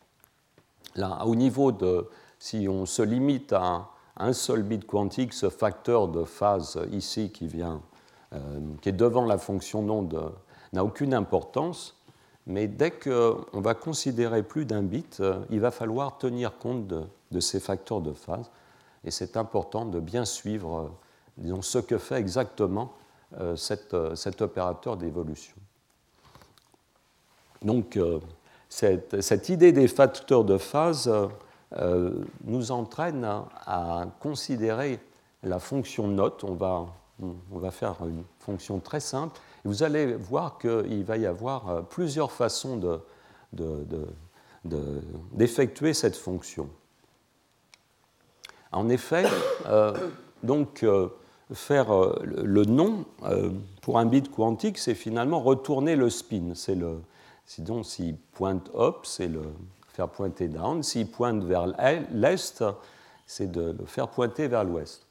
[0.96, 6.08] Là, au niveau de, si on se limite à un seul bit quantique, ce facteur
[6.08, 7.82] de phase ici qui vient,
[8.34, 10.34] euh, qui est devant la fonction d'onde,
[10.74, 11.96] n'a aucune importance.
[12.48, 17.40] Mais dès qu'on va considérer plus d'un bit, euh, il va falloir tenir compte de,
[17.40, 18.50] ces facteurs de phase.
[19.04, 20.90] Et c'est important de bien suivre euh,
[21.38, 22.94] disons, ce que fait exactement
[23.40, 25.56] euh, cet opérateur d'évolution.
[27.62, 27.98] Donc,
[28.72, 31.12] cette, idée des facteurs de phase
[32.46, 33.28] nous entraîne
[33.66, 35.00] à, considérer
[35.44, 36.46] la fonction note.
[36.46, 36.86] On va,
[37.22, 39.38] on va faire une fonction très simple.
[39.66, 42.80] Vous allez voir qu'il va y avoir plusieurs façons
[45.34, 46.70] d'effectuer de, cette fonction.
[48.72, 49.26] En effet,
[50.44, 50.86] donc,
[51.54, 51.90] faire
[52.24, 53.04] le nom
[53.82, 56.54] pour un bit quantique, c'est finalement retourner le spin.
[56.56, 57.02] C'est le,
[57.60, 59.42] donc s'il pointe up, c'est le
[59.94, 60.84] faire pointer down.
[60.84, 61.68] S'il pointe vers
[62.12, 62.64] l'est,
[63.26, 65.06] c'est de le faire pointer vers l'ouest.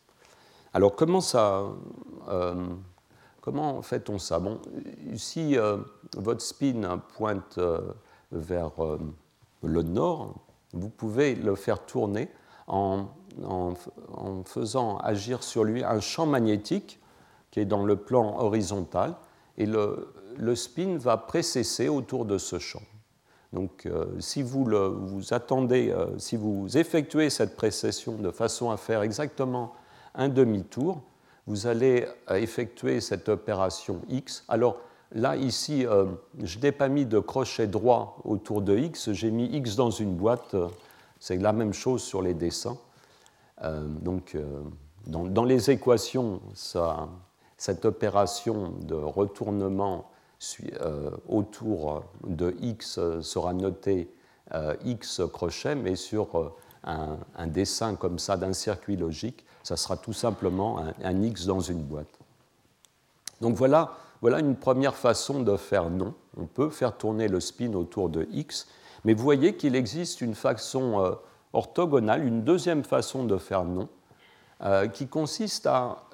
[0.73, 1.65] Alors comment ça,
[2.29, 2.67] euh,
[3.43, 4.39] comment fait-on ça?
[4.39, 4.61] Bon,
[5.17, 5.79] si euh,
[6.17, 7.81] votre spin pointe euh,
[8.33, 8.71] vers
[9.63, 10.37] le nord,
[10.73, 12.31] vous pouvez le faire tourner
[12.69, 13.07] en,
[13.45, 13.75] en,
[14.45, 17.01] faisant agir sur lui un champ magnétique
[17.51, 19.17] qui est dans le plan horizontal
[19.59, 22.83] et le, le spin va précesser autour de ce champ.
[23.53, 28.77] Donc, euh, si vous, vous attendez, euh, si vous effectuez cette précession de façon à
[28.77, 29.73] faire exactement
[30.15, 31.03] un demi-tour,
[31.47, 34.45] vous allez euh, effectuer cette opération X.
[34.49, 34.77] Alors
[35.13, 35.85] là, ici,
[36.41, 40.15] je n'ai pas mis de crochet droit autour de X, j'ai mis X dans une
[40.15, 40.55] boîte.
[41.19, 42.79] C'est la même chose sur les dessins.
[43.61, 44.37] donc,
[45.09, 47.09] dans, dans, les équations, ça,
[47.57, 50.09] cette opération de retournement
[51.29, 54.11] autour de x sera noté
[54.53, 59.97] euh, x crochet, mais sur euh, un, dessin comme ça d'un circuit logique, ça sera
[59.97, 62.09] tout simplement un, x dans une boîte.
[63.41, 66.15] Donc voilà, voilà une première façon de faire non.
[66.37, 68.67] On peut faire tourner le spin autour de x,
[69.05, 71.17] mais vous voyez qu'il existe une façon
[71.53, 73.89] orthogonale, une deuxième façon de faire non,
[74.93, 76.05] qui consiste à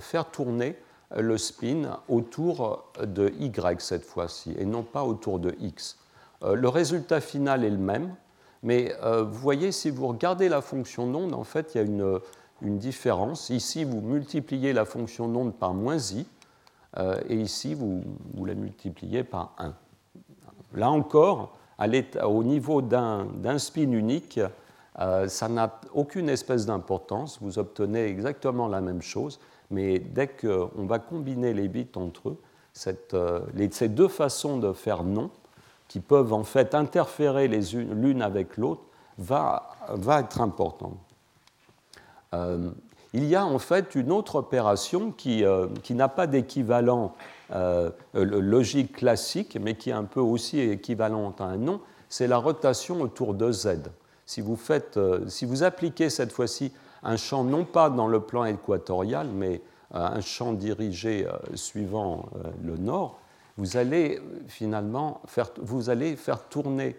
[0.00, 0.76] faire tourner
[1.14, 5.98] le spin autour de y cette fois-ci, et non pas autour de x.
[6.42, 8.14] Euh, le résultat final est le même,
[8.62, 11.84] mais euh, vous voyez, si vous regardez la fonction d'onde, en fait, il y a
[11.84, 12.20] une,
[12.78, 13.50] différence.
[13.50, 16.26] Ici, vous multipliez la fonction d'onde par moins i,
[16.96, 18.02] euh, et ici, vous,
[18.34, 19.74] vous, la multipliez par 1.
[20.74, 21.56] Là encore,
[22.24, 24.40] au niveau d'un spin unique,
[25.28, 27.38] ça n'a aucune espèce d'importance.
[27.42, 29.38] Vous obtenez exactement la même chose
[29.70, 32.38] mais dès qu'on va combiner les bits entre eux,
[33.14, 33.40] euh,
[33.70, 35.30] ces deux façons de faire non,
[35.88, 38.82] qui peuvent en fait interférer l'une avec l'autre,
[39.18, 39.70] va,
[40.18, 40.98] être importante.
[42.34, 42.70] Euh,
[43.14, 47.14] il y a en fait une autre opération qui, euh, n'a pas d'équivalent
[48.12, 53.00] logique classique, mais qui est un peu aussi équivalente à un non, c'est la rotation
[53.00, 53.78] autour de z.
[54.26, 54.98] Si vous, faites,
[55.28, 56.72] si vous appliquez cette fois-ci
[57.02, 59.62] un champ non pas dans le plan équatorial, mais
[59.94, 63.20] euh, un champ dirigé euh, suivant euh, le nord,
[63.56, 66.96] vous allez finalement faire, vous allez faire tourner,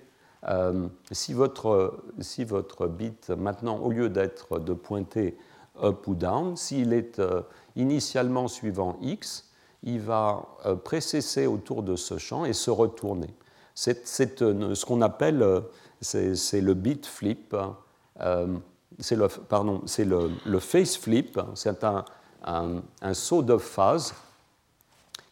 [1.11, 5.37] si, votre, si votre bit, maintenant, au lieu d'être de pointer
[5.83, 7.21] up ou down, s'il est
[7.75, 9.51] initialement suivant x,
[9.83, 10.47] il va
[10.83, 13.35] précesser autour de ce champ et se retourner.
[13.75, 15.45] C'est ce qu'on appelle,
[16.01, 17.55] c'est le bit flip,
[18.99, 24.15] c'est le, pardon, le, le face flip, c'est un, saut de phase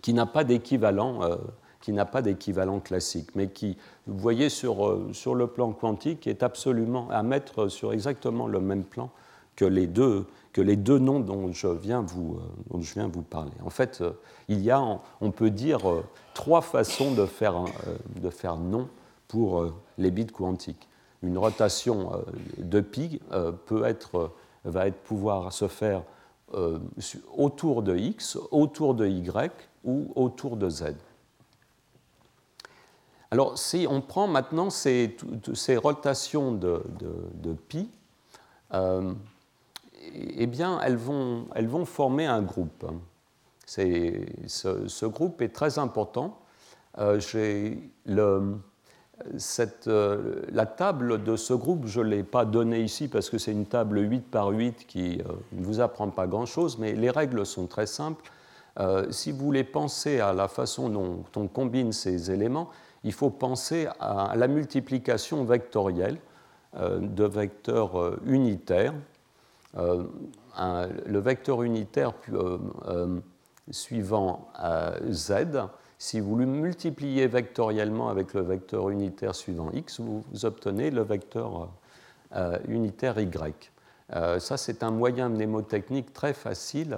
[0.01, 1.23] qui n'a pas d'équivalent.
[1.23, 1.35] Euh,
[1.81, 6.25] qui n'a pas d'équivalent classique, mais qui, vous voyez sur, euh, sur le plan quantique,
[6.25, 9.11] est absolument à mettre sur exactement le même plan
[9.55, 13.07] que les deux, que les deux noms dont je viens vous, euh, dont je viens
[13.07, 13.51] vous parler.
[13.63, 14.03] En fait,
[14.47, 14.81] il y a,
[15.21, 15.81] on peut dire,
[16.33, 17.65] trois façons de faire,
[18.15, 18.89] de faire non
[19.27, 20.87] pour les bits quantiques.
[21.25, 22.23] Une rotation
[22.57, 23.19] de pi
[23.65, 24.31] peut être,
[24.63, 26.03] va pouvoir se faire
[26.53, 26.79] euh,
[27.35, 29.51] autour de x, autour de y
[29.83, 30.93] ou autour de z.
[33.31, 35.17] Alors, si on prend maintenant ces,
[35.75, 36.83] rotations de,
[38.73, 39.13] euh,
[40.03, 42.85] eh bien, elles vont, former un groupe.
[43.65, 46.39] Ce, groupe est très important.
[46.99, 47.19] Euh,
[49.87, 53.51] euh, la table de ce groupe, je ne l'ai pas donnée ici parce que c'est
[53.51, 57.45] une table 8 par 8 qui euh, ne vous apprend pas grand-chose, mais les règles
[57.45, 58.29] sont très simples.
[58.79, 62.69] Euh, si vous voulez penser à la façon dont on combine ces éléments,
[63.03, 66.17] il faut penser à la multiplication vectorielle
[66.73, 68.95] de vecteurs unitaires.
[69.75, 72.13] le vecteur unitaire
[73.69, 74.49] suivant
[75.07, 75.31] z
[75.97, 81.69] si vous le multipliez vectoriellement avec le vecteur unitaire suivant x, vous, obtenez le vecteur
[82.35, 83.71] euh, unitaire y.
[84.13, 86.97] Euh, ça, c'est un moyen mnémotechnique très facile,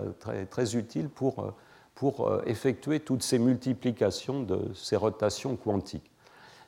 [0.49, 1.53] très, utile pour, euh,
[1.95, 6.11] pour effectuer toutes ces multiplications de ces rotations quantiques.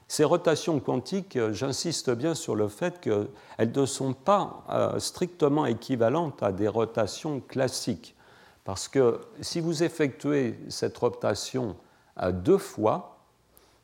[0.07, 4.63] ces rotations quantiques, j'insiste bien sur le fait qu'elles ne sont pas
[4.97, 8.15] strictement équivalentes à des rotations classiques.
[8.63, 11.75] Parce que si vous effectuez cette rotation
[12.31, 13.17] deux fois,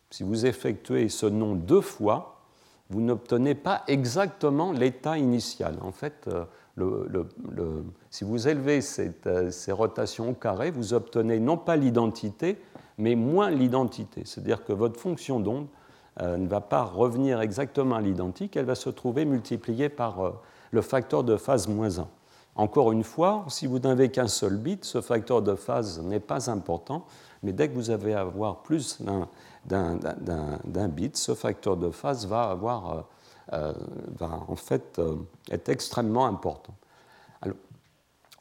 [0.09, 2.41] si vous effectuez ce nom deux fois,
[2.89, 5.77] vous n'obtenez pas exactement l'état initial.
[5.81, 6.29] En fait,
[8.09, 8.79] si vous élevez
[9.27, 12.57] euh, ces rotations au carré, vous obtenez non pas l'identité,
[12.97, 14.23] mais moins l'identité.
[14.25, 15.67] C'est-à-dire que votre fonction d'onde
[16.21, 20.31] euh, ne va pas revenir exactement à l'identique, elle va se trouver multipliée par euh,
[20.71, 22.07] le facteur de phase moins 1.
[22.57, 26.49] Encore une fois, si vous n'avez qu'un seul bit, ce facteur de phase n'est pas
[26.49, 27.05] important,
[27.45, 28.99] mais dès que vous avez avoir plus
[29.65, 33.05] d'un bit, ce facteur de phase va avoir
[33.53, 33.73] euh,
[34.17, 35.17] va en fait euh,
[35.51, 36.73] être extrêmement important.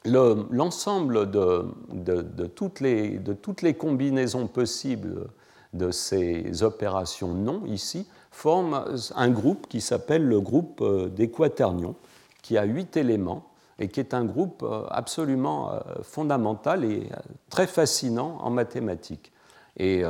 [0.03, 5.27] L'ensemble de, de, toutes les, de, toutes les, combinaisons possibles
[5.73, 8.83] de ces opérations non ici forment
[9.15, 11.95] un groupe qui s'appelle le groupe euh, des quaternions,
[12.41, 13.45] qui a huit éléments
[13.79, 15.71] et qui est un groupe absolument
[16.01, 17.09] fondamental et
[17.49, 19.31] très fascinant en mathématiques.
[19.77, 20.03] Et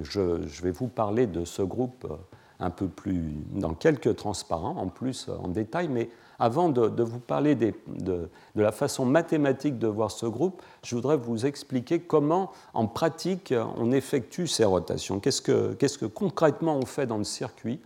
[0.00, 2.06] je, vais vous parler de ce groupe
[2.60, 7.54] un peu plus dans quelques transparents, en plus en détail, mais avant de, vous parler
[7.54, 7.74] de,
[8.54, 13.92] la façon mathématique de voir ce groupe, je voudrais vous expliquer comment, en pratique, on
[13.92, 15.20] effectue ces rotations.
[15.20, 17.80] Qu'est-ce que, concrètement on fait dans le circuit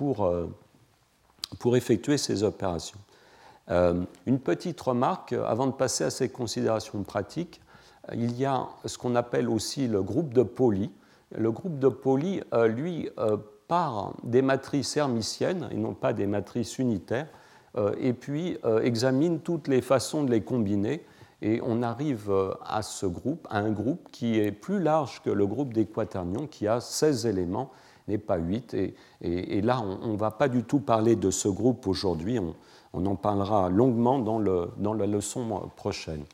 [0.00, 0.46] euh,
[1.58, 2.98] pour effectuer ces opérations?
[3.70, 7.60] Euh, Une petite remarque, avant de passer à ces considérations pratiques,
[8.12, 10.90] il y a ce qu'on appelle aussi le groupe de Pauli.
[11.36, 13.08] Le groupe de Pauli, euh, lui,
[13.68, 17.28] par des matrices hermitiennes et non pas des matrices unitaires,
[17.76, 21.04] euh, et puis euh, examine toutes les façons de les combiner.
[21.42, 25.30] Et on arrive euh, à ce groupe, à un groupe qui est plus large que
[25.30, 27.70] le groupe des quaternions, qui a 16 éléments,
[28.08, 28.74] n'est pas 8.
[29.22, 32.40] Et, là, on ne va pas du tout parler de ce groupe aujourd'hui,
[32.92, 36.24] en parlera longuement dans, le, dans la leçon prochaine.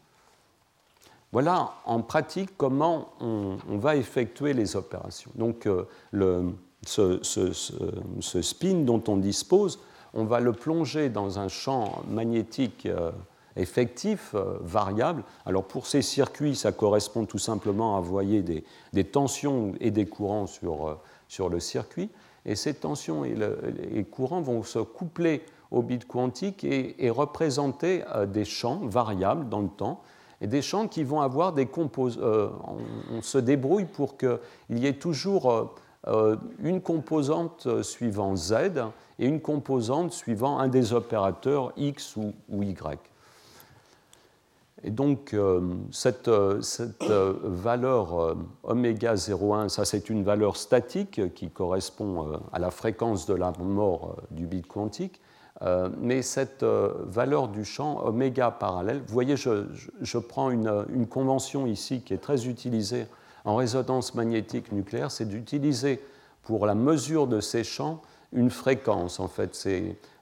[1.33, 5.31] Voilà en pratique comment on, on va effectuer les opérations.
[5.35, 5.69] Donc
[6.13, 6.53] le,
[6.87, 9.79] ce, spin dont on dispose,
[10.15, 13.11] on va le plonger dans un champ magnétique euh,
[13.57, 15.23] effectif, euh, variable.
[15.45, 20.47] Alors pour ces circuits, ça correspond tout simplement à envoyer des, tensions et des courants
[20.47, 20.95] sur, euh,
[21.29, 22.11] sur, le circuit.
[22.45, 25.43] Et ces tensions et, courants vont se coupler
[25.77, 30.01] au bit quantique et, représenter des champs variables dans le temps
[30.41, 32.53] et des champs qui vont avoir des composants.
[33.11, 34.39] on, se débrouille pour qu'il
[34.71, 35.71] y ait toujours
[36.09, 38.55] euh, une composante suivant Z
[39.19, 42.99] et une composante suivant un des opérateurs X ou, Y.
[44.85, 45.61] Et donc, euh,
[45.91, 53.27] cette, valeur oméga 0,1, ça c'est une valeur statique qui correspond euh, à la fréquence
[53.27, 55.21] de la mort du bit quantique.
[56.01, 62.03] Mais cette valeur du champ oméga parallèle, vous voyez, je, prends une, une, convention ici
[62.03, 63.07] qui est très utilisée
[63.47, 66.03] en résonance magnétique nucléaire, c'est d'utiliser
[66.43, 68.03] pour la mesure de ces champs
[68.33, 69.21] une fréquence.
[69.21, 69.69] En fait,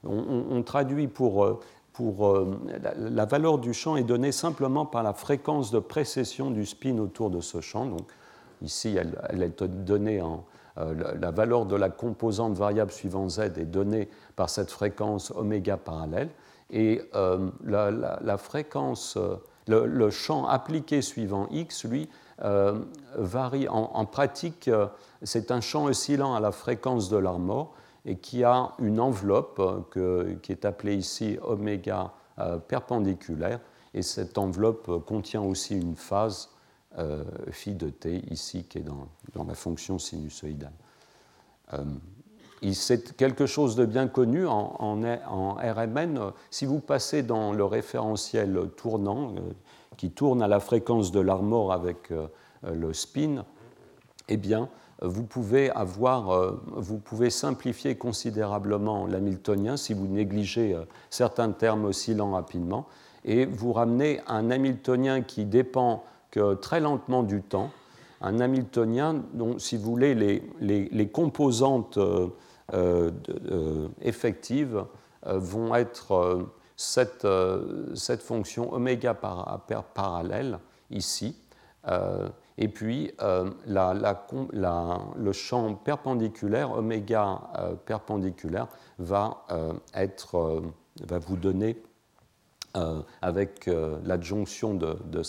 [0.03, 1.59] on, on, traduit pour, euh,
[1.93, 2.59] pour euh,
[2.97, 7.29] la, valeur du champ est donnée simplement par la fréquence de précession du spin autour
[7.29, 7.85] de ce champ.
[7.85, 8.07] Donc,
[8.61, 10.37] ici, elle, est donnée en euh,
[10.77, 16.29] la valeur de la composante variable suivant z est donnée par cette fréquence oméga parallèle
[16.69, 17.01] et
[17.63, 19.17] la, fréquence,
[19.67, 22.09] le, champ appliqué suivant x, lui,
[22.43, 22.79] euh,
[23.15, 24.67] varie en, pratique.
[24.67, 24.87] Euh,
[25.23, 27.73] c'est un champ oscillant à la fréquence de l'armor
[28.03, 29.61] et qui a une enveloppe
[29.95, 32.11] euh, qui est appelée ici oméga
[32.67, 33.61] perpendiculaire.
[33.93, 36.49] Et cette enveloppe contient aussi une phase
[37.51, 40.71] phi de t ici qui est dans, dans la fonction sinusoïdale.
[42.73, 46.31] C'est quelque chose de bien connu en, RMN.
[46.49, 49.35] Si vous passez dans le référentiel tournant,
[49.97, 52.27] qui tourne à la fréquence de l'armor avec euh,
[52.63, 53.45] le spin,
[54.27, 54.67] eh bien,
[55.01, 61.85] vous pouvez, avoir, euh, vous pouvez simplifier considérablement l'hamiltonien si vous négligez euh, certains termes
[61.85, 62.87] oscillant rapidement
[63.23, 66.03] et vous ramenez un hamiltonien qui dépend
[66.61, 67.71] très lentement du temps,
[68.21, 70.15] un hamiltonien dont, si vous voulez,
[70.59, 71.99] les, composantes
[74.01, 74.85] effectives
[75.23, 80.59] vont être cette, euh, fonction oméga par, parallèle
[80.89, 81.37] ici.
[81.87, 87.41] Euh, et puis euh, le champ perpendiculaire, oméga
[87.85, 88.67] perpendiculaire,
[88.97, 89.45] va,
[89.93, 90.61] être,
[91.05, 91.81] va vous donner
[93.21, 93.69] avec
[94.03, 95.23] l'adjonction de,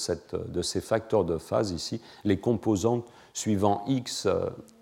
[0.63, 4.27] ces facteurs de phase ici, les composantes suivant x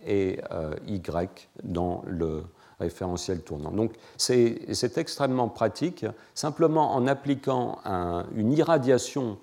[0.06, 0.40] et
[0.86, 2.44] y dans le
[2.80, 3.70] référentiel tournant.
[3.70, 7.78] Donc c'est extrêmement pratique, simplement en appliquant
[8.34, 9.38] une irradiation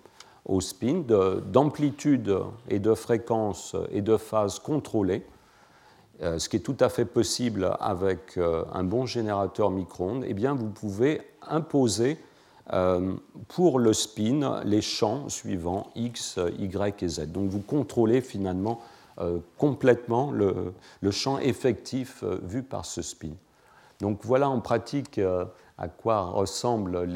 [0.46, 1.04] au spin
[1.52, 2.36] d'amplitude
[2.70, 5.26] et de fréquence et de phase contrôlée,
[6.22, 10.34] euh, ce qui est tout à fait possible avec euh, un bon générateur micro-ondes, eh
[10.34, 12.20] vous pouvez imposer
[12.74, 13.14] euh,
[13.48, 17.28] pour le spin les champs suivants x, y et z.
[17.28, 18.82] Donc vous contrôlez finalement
[19.58, 20.74] complètement le,
[21.12, 23.34] champ effectif vu par ce spin.
[24.00, 25.22] Donc voilà en pratique
[25.78, 27.08] à quoi ressemblent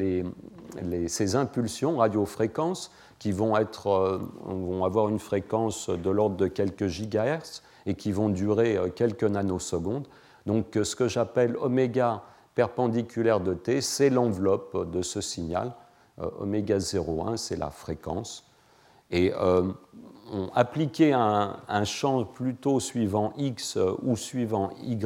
[1.08, 7.62] ces impulsions radiofréquences qui vont, euh, vont avoir une fréquence de l'ordre de quelques gigahertz
[7.86, 10.06] et qui vont durer euh, quelques nanosecondes.
[10.44, 12.22] Donc euh, ce que j'appelle oméga
[12.56, 15.72] perpendiculaire de t, c'est l'enveloppe de ce signal.
[16.40, 18.50] oméga 0,1, c'est la fréquence.
[19.12, 19.76] Et on,
[20.54, 24.98] appliquer un, champ plutôt suivant x ou suivant y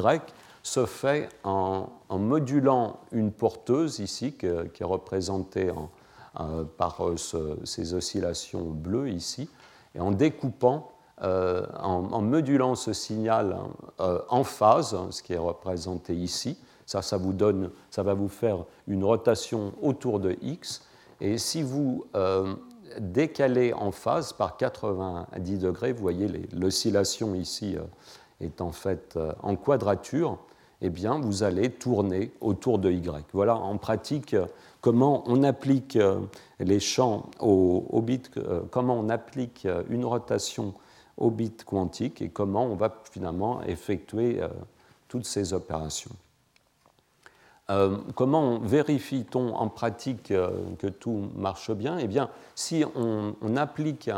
[0.62, 5.90] se fait en, modulant une porteuse ici, qui est représentée en,
[6.38, 7.16] euh, par euh,
[7.64, 9.50] ces oscillations bleues ici,
[9.96, 10.92] et en découpant,
[11.22, 13.56] euh, en, modulant ce signal
[13.98, 16.56] en phase, ce qui est représenté ici,
[16.90, 20.82] ça, ça, vous donne, ça va vous faire une rotation autour de x,
[21.20, 22.06] et si vous
[22.98, 27.76] décalez en phase par 90 degrés, vous voyez l'oscillation ici
[28.40, 30.38] est en fait en quadrature,
[30.82, 33.26] eh bien, vous allez tourner autour de Y.
[33.32, 34.34] Voilà en pratique
[34.80, 36.20] comment on applique euh,
[36.58, 40.74] les champs au, bit, euh, comment on applique euh, une rotation
[41.16, 44.40] au bit quantique et comment on va finalement effectuer
[45.06, 46.12] toutes ces opérations.
[48.14, 51.98] Comment vérifie-t-on en pratique que tout marche bien?
[51.98, 54.10] Eh bien, si on, applique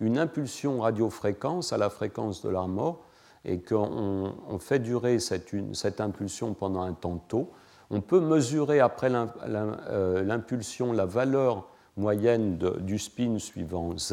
[0.00, 3.00] une impulsion radiofréquence à la fréquence de la mort,
[3.44, 7.50] et qu'on fait durer cette, impulsion pendant un temps tôt,
[7.90, 14.12] on peut mesurer après euh, l'impulsion la valeur moyenne du spin suivant z,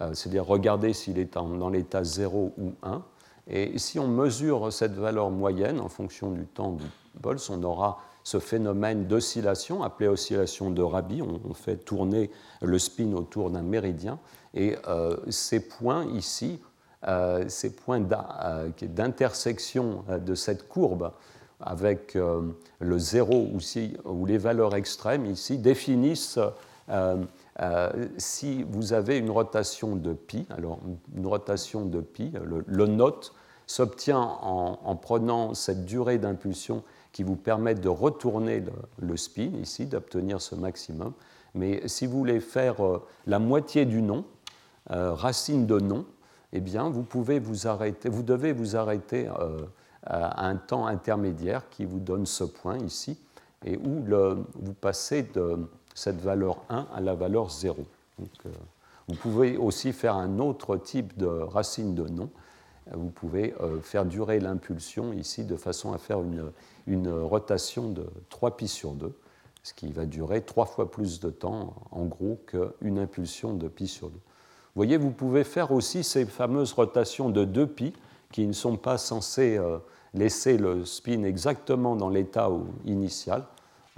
[0.00, 3.02] euh, c'est-à-dire regarder s'il est dans l'état 0 ou 1.
[3.48, 6.84] Et si on mesure cette valeur moyenne en fonction du temps du
[7.24, 11.22] on aura ce phénomène d'oscillation appelé oscillation de Rabi.
[11.22, 12.30] On, fait tourner
[12.62, 14.18] le spin autour d'un méridien.
[14.54, 16.60] Et euh, ces points ici
[17.08, 21.12] euh, ces points euh, d'intersection de cette courbe
[21.60, 22.16] avec
[22.78, 23.48] le zéro
[24.04, 26.38] ou les valeurs extrêmes ici définissent
[28.16, 30.46] si vous avez une rotation de pi.
[30.50, 30.78] Alors
[31.14, 32.32] une rotation de pi,
[32.66, 33.34] le, note
[33.66, 36.82] s'obtient en, prenant cette durée d'impulsion
[37.12, 38.62] qui vous permet de retourner
[38.98, 41.12] le, spin ici, d'obtenir ce maximum.
[41.54, 42.76] Mais si vous voulez faire
[43.26, 44.24] la moitié du nom,
[44.88, 46.04] racine de nom,
[46.52, 49.60] eh bien, vous, pouvez vous, arrêter, vous devez vous arrêter euh,
[50.04, 53.18] à un temps intermédiaire qui vous donne ce point ici,
[53.64, 54.04] et où
[54.54, 57.84] vous passez de cette valeur 1 à la valeur 0.
[58.20, 58.48] Euh,
[59.08, 62.30] vous pouvez aussi faire un autre type de racine de nom.
[62.92, 68.56] Vous pouvez euh, faire durer l'impulsion ici de façon à faire une, rotation de 3
[68.56, 69.12] pi sur 2,
[69.62, 73.86] ce qui va durer trois fois plus de temps, en gros, qu'une impulsion de pi
[73.86, 74.14] sur 2.
[74.14, 74.20] Vous
[74.74, 77.92] voyez, vous pouvez faire aussi ces fameuses rotations de 2 pi
[78.32, 79.78] qui ne sont pas censées euh,
[80.14, 82.50] laisser le spin exactement dans l'état
[82.84, 83.44] initial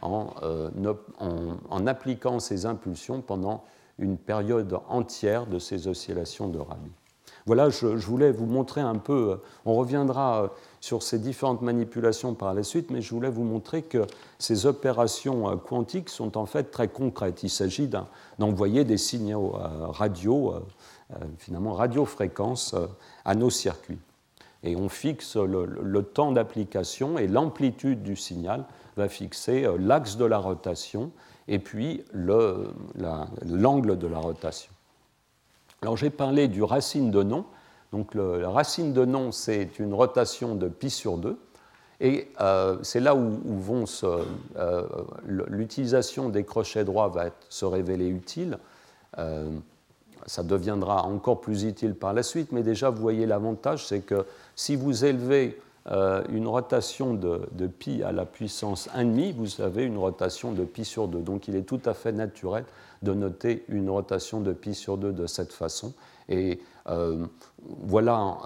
[0.03, 0.71] euh,
[1.71, 3.65] en, appliquant ces impulsions pendant
[3.99, 6.91] une période entière de ces oscillations de Rabi.
[7.47, 12.55] Voilà, je, voulais vous montrer un peu, euh, on reviendra sur ces différentes manipulations par
[12.55, 14.07] la suite, mais je voulais vous montrer que
[14.39, 17.43] ces opérations quantiques sont en fait très concrètes.
[17.43, 17.89] Il s'agit
[18.39, 19.55] d'envoyer des signaux
[19.91, 20.55] radio,
[21.39, 22.75] finalement radiofréquences
[23.25, 24.01] à nos circuits.
[24.65, 28.65] Et on fixe le, temps d'application et l'amplitude du signal
[28.97, 31.13] va fixer l'axe de la rotation
[31.49, 34.72] et puis l'angle de la rotation.
[35.83, 37.45] Alors j'ai parlé du racine de nom.
[37.91, 41.37] Donc la racine de nom, c'est une rotation de pi sur 2.
[42.01, 43.41] Et euh, c'est là où,
[44.05, 44.85] euh,
[45.25, 48.59] l'utilisation des crochets droits va se révéler utile.
[49.19, 49.51] Euh,
[50.27, 54.25] ça deviendra encore plus utile par la suite, mais déjà vous voyez l'avantage, c'est que
[54.55, 59.99] si vous élevez une rotation de, de, pi à la puissance 1,5, vous avez une
[59.99, 61.21] rotation de pi sur 2.
[61.21, 62.65] Donc il est tout à fait naturel
[63.03, 65.93] de noter une rotation de pi sur 2 de cette façon.
[66.29, 66.61] Et
[67.67, 68.39] voilà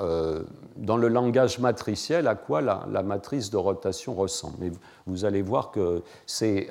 [0.76, 4.57] dans le langage matriciel à quoi la, matrice de rotation ressemble.
[4.61, 4.70] Mais
[5.07, 6.68] vous allez voir que ces,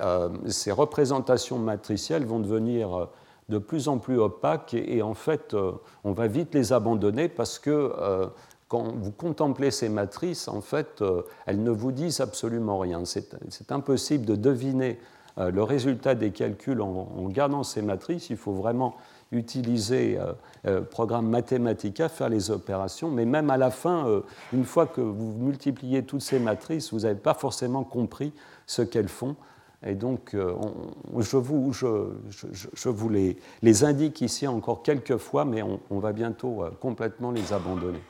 [0.72, 3.08] représentations matricielles vont devenir
[3.50, 7.60] de plus en plus opaques et, en fait, euh, on va vite les abandonner parce
[7.60, 8.28] que euh,
[8.68, 13.04] quand vous contemplez ces matrices, en fait, euh, elles ne vous disent absolument rien.
[13.06, 15.00] C'est impossible de deviner
[15.38, 18.30] le résultat des calculs en, gardant ces matrices.
[18.30, 18.96] Il faut vraiment
[19.34, 20.18] utiliser
[20.64, 24.22] le programme Mathematica, faire les opérations, mais même à la fin,
[24.54, 28.32] une fois que vous multipliez toutes ces matrices, vous n'avez pas forcément compris
[28.66, 29.36] ce qu'elles font.
[29.86, 30.54] Et donc, euh,
[31.20, 31.38] je,
[32.90, 38.02] vous, les, indique ici encore quelques fois, mais on, va bientôt euh, complètement les abandonner.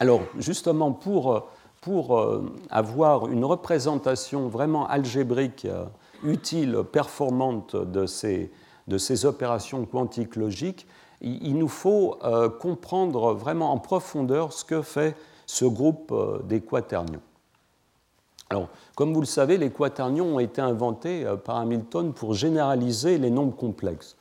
[0.00, 1.46] Alors, justement, pour,
[1.80, 5.66] pour euh, avoir une représentation vraiment algébrique,
[6.24, 8.50] utile, performante de ces,
[9.24, 10.86] opérations quantiques logiques,
[11.20, 12.18] il, nous faut
[12.60, 17.20] comprendre vraiment en profondeur ce que fait ce groupe des quaternions.
[18.50, 23.16] Alors, comme vous le savez, les quaternions ont été inventés euh, par Hamilton pour généraliser
[23.16, 24.16] les nombres complexes,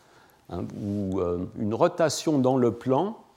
[0.51, 3.28] hein, euh, une rotation dans le plan euh,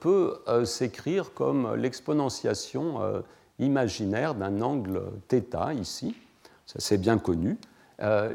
[0.00, 3.22] peut s'écrire comme l'exponentiation
[3.58, 6.14] imaginaire d'un angle θ ici,
[6.66, 7.58] ça c'est bien connu.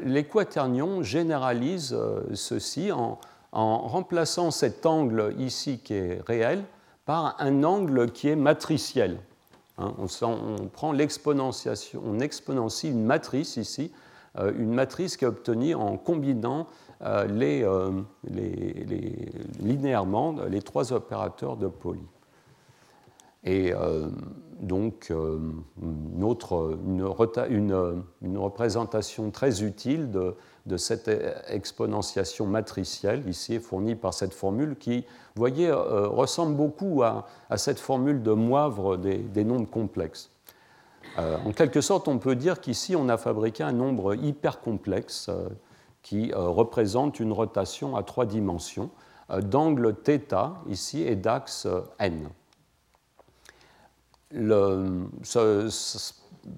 [0.03, 1.95] Les quaternions généralisent
[2.33, 3.19] ceci en,
[3.51, 6.63] remplaçant cet angle ici qui est réel
[7.05, 9.17] par un angle qui est matriciel.
[9.77, 13.91] Hein, on, prend l'exponentiation, on exponentie une matrice ici,
[14.37, 16.67] euh, une matrice qui est obtenue en combinant
[17.03, 18.01] euh, euh,
[19.59, 22.03] linéairement les trois opérateurs de Pauli.
[23.43, 23.73] Et
[24.59, 27.03] donc, une,
[28.37, 31.09] représentation très utile de, cette
[31.47, 35.03] exponentiation matricielle ici fournie par cette formule qui,
[35.35, 37.25] vous voyez, euh, ressemble beaucoup à,
[37.55, 40.29] cette formule de Moivre des, nombres complexes.
[41.17, 45.27] Euh, en quelque sorte, on peut dire qu'ici, on a fabriqué un nombre hyper complexe
[45.29, 45.47] euh,
[46.03, 48.89] qui représente une rotation à trois dimensions
[49.29, 50.19] d'angle θ
[50.67, 51.67] ici et d'axe
[51.99, 52.29] n.
[54.31, 55.07] Le,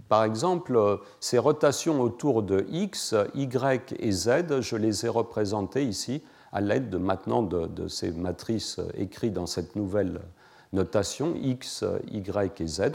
[0.08, 6.24] par exemple, ces rotations autour de x, y et z, je les ai représentées ici
[6.52, 10.22] à l'aide de, maintenant de, ces matrices écrites dans cette nouvelle
[10.72, 12.92] notation, x, y et z.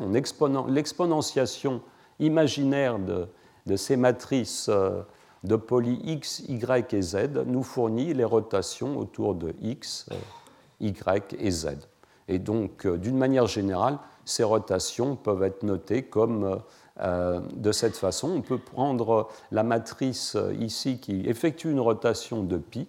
[0.68, 1.82] L'exponentiation
[2.20, 4.70] imaginaire de, ces matrices
[5.44, 7.16] de poly x, y et z
[7.46, 10.08] nous fournit les rotations autour de x,
[10.80, 11.68] y et z.
[12.28, 16.60] Et donc, euh, d'une manière générale, ces rotations peuvent être notées comme
[17.00, 18.30] euh, de cette façon.
[18.30, 22.88] On peut prendre la matrice euh, ici qui effectue une rotation de pi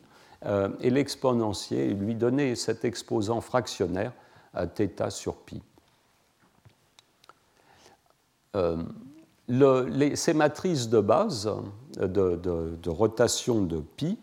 [0.79, 4.13] et l'exponencier et lui donner cet exposant fractionnaire
[4.55, 5.61] θ sur pi.
[10.15, 11.51] ces matrices de base
[11.97, 14.17] de rotation de pi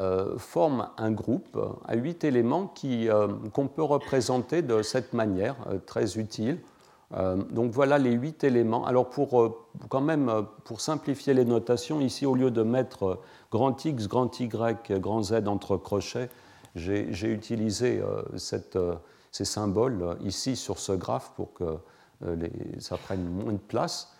[0.00, 1.56] euh, forme un groupe
[1.86, 6.58] à huit éléments euh, qu'on peut représenter de cette manière, euh, très utile.
[7.52, 8.84] donc voilà les huit éléments.
[8.86, 9.54] Alors pour
[9.88, 10.28] quand même
[10.64, 13.20] pour simplifier les notations, ici au lieu de mettre
[13.52, 16.28] grand X, grand Y, grand Z entre crochets,
[16.74, 18.02] j'ai utilisé
[19.30, 21.78] ces symboles ici sur ce graphe pour que
[22.80, 24.13] ça prenne moins de place.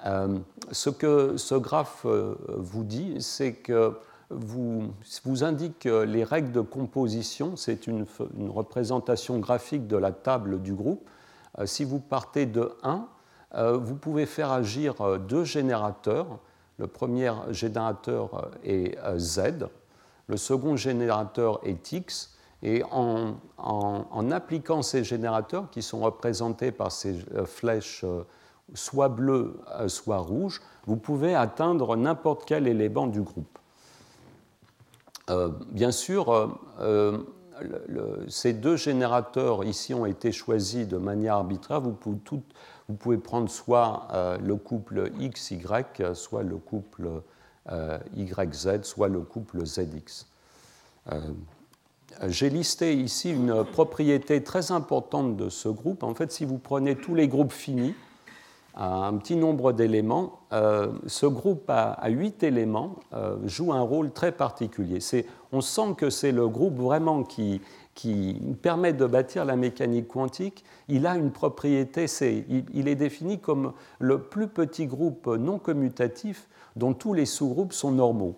[0.00, 2.06] Ce que ce graphe
[2.48, 3.98] vous dit, c'est que
[4.30, 4.92] vous,
[5.24, 7.56] vous indique les règles de composition.
[7.56, 8.06] C'est une,
[8.48, 11.08] représentation graphique de la table du groupe.
[11.58, 13.06] Euh, si vous partez de 1,
[13.54, 16.38] euh, vous pouvez faire agir euh, deux générateurs.
[16.78, 19.66] Le premier générateur est Z,
[20.28, 22.34] le second générateur est X.
[22.62, 28.04] Et en, appliquant ces générateurs, qui sont représentés par ces flèches
[28.74, 33.58] soit bleues, soit rouges, vous pouvez atteindre n'importe quel élément du groupe.
[35.30, 36.48] Euh, bien sûr, euh,
[36.80, 41.80] euh, ces deux générateurs ici ont été choisis de manière arbitraire.
[41.80, 44.08] Vous pouvez, prendre soit
[44.40, 45.60] le couple XY,
[46.14, 47.22] soit le couple
[48.16, 50.26] YZ, soit le couple ZX.
[52.28, 56.02] J'ai listé ici une propriété très importante de ce groupe.
[56.02, 57.94] En fait, si vous prenez tous les groupes finis,
[58.78, 64.30] un petit nombre d'éléments, euh, ce groupe à, huit éléments euh, joue un rôle très
[64.32, 65.00] particulier.
[65.52, 67.60] On sent que c'est le groupe vraiment qui,
[68.62, 70.64] permet de bâtir la mécanique quantique.
[70.88, 72.06] Il a une propriété,
[72.48, 76.46] il, il, est défini comme le plus petit groupe non commutatif
[76.76, 78.36] dont tous les sous-groupes sont normaux.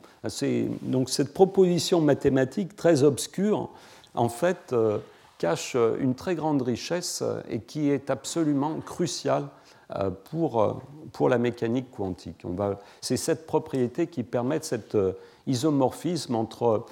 [0.83, 3.69] Donc cette proposition mathématique très obscure,
[4.15, 4.97] en fait, euh,
[5.37, 9.45] cache une très grande richesse et qui est absolument cruciale
[10.25, 10.83] pour,
[11.13, 12.45] pour la mécanique quantique.
[13.01, 14.97] C'est cette propriété qui permet cet
[15.47, 16.87] isomorphisme entre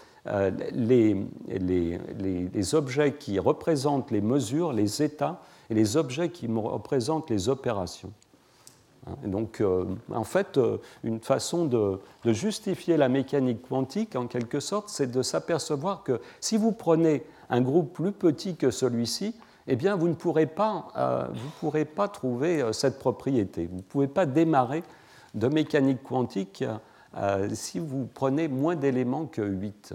[0.73, 1.17] les,
[1.49, 1.99] les,
[2.53, 5.41] les, objets qui représentent les mesures, les états,
[5.71, 8.13] et les objets qui représentent les opérations.
[9.07, 14.61] Hein, donc, euh, en fait, euh, une façon de, justifier la mécanique quantique, en quelque
[14.61, 19.35] sorte, c'est de s'apercevoir que si vous prenez un groupe plus petit que celui-ci,
[19.69, 23.67] eh bien, vous ne pourrez pas, euh, vous pourrez pas trouver cette propriété.
[23.67, 24.83] Vous ne pouvez pas démarrer
[25.35, 26.65] de mécanique quantique
[27.53, 29.95] si vous prenez moins d'éléments que 8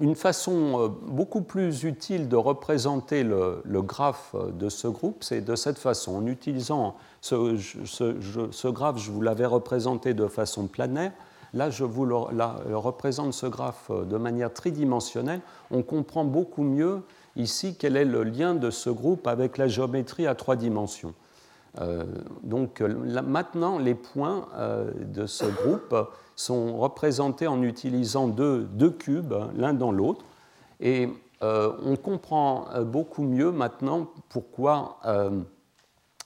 [0.00, 5.56] une façon euh, beaucoup plus utile de représenter le, graphe de ce groupe, c'est de
[5.56, 6.16] cette façon.
[6.16, 11.12] En utilisant ce, graphe, je vous l'avais représenté de façon planaire.
[11.54, 12.16] Là, je vous le,
[12.74, 15.40] représente ce graphe de manière tridimensionnelle.
[15.70, 17.02] On comprend beaucoup mieux
[17.36, 21.14] ici quel est le lien de ce groupe avec la géométrie à trois dimensions.
[21.80, 22.04] Euh,
[22.42, 25.94] donc maintenant, les points euh, de ce groupe
[26.36, 30.24] sont représentés en utilisant deux, cubes, l'un dans l'autre.
[30.80, 31.08] Et
[31.42, 34.98] euh, on comprend beaucoup mieux maintenant pourquoi,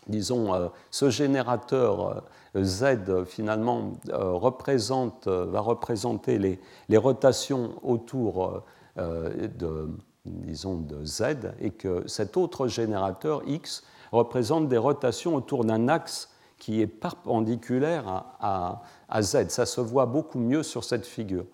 [0.06, 2.22] disons, ce générateur
[2.56, 8.62] Z finalement représente, va représenter les, les rotations autour
[8.96, 9.88] de,
[10.24, 13.82] disons, de Z et que cet autre générateur X
[14.12, 18.82] représente des rotations autour d'un axe qui est perpendiculaire à,
[19.22, 19.48] Z.
[19.48, 21.44] Ça se voit beaucoup mieux sur cette figure.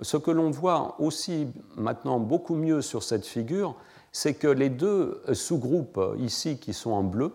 [0.00, 3.74] Ce que l'on voit aussi maintenant beaucoup mieux sur cette figure,
[4.12, 7.32] c'est que les deux sous-groupes ici qui sont en bleu,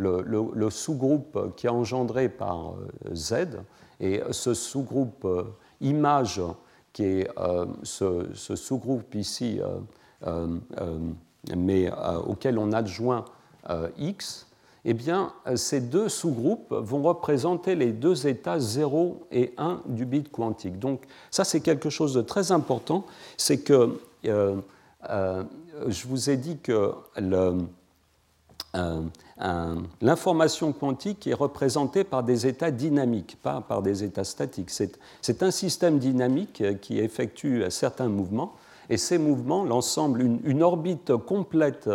[0.00, 3.60] le, sous-groupe qui est engendré par euh, Z
[4.00, 5.44] et ce sous-groupe euh,
[5.80, 6.40] image
[6.92, 9.60] qui est euh, ce, sous-groupe ici,
[11.56, 11.90] mais
[12.26, 13.24] auquel on adjoint
[13.96, 14.48] X,
[14.84, 20.30] eh bien, ces deux sous-groupes vont représenter les deux états 0 et 1 du bit
[20.32, 20.78] quantique.
[20.78, 23.06] Donc ça, c'est quelque chose de très important.
[23.36, 24.00] C'est que
[25.04, 26.92] je vous ai dit que
[30.00, 34.70] l'information quantique est représentée par des états dynamiques, pas par des états statiques.
[34.70, 38.54] C'est un système dynamique qui effectue certains mouvements,
[38.90, 41.88] et ces mouvements, l'ensemble, une, orbite complète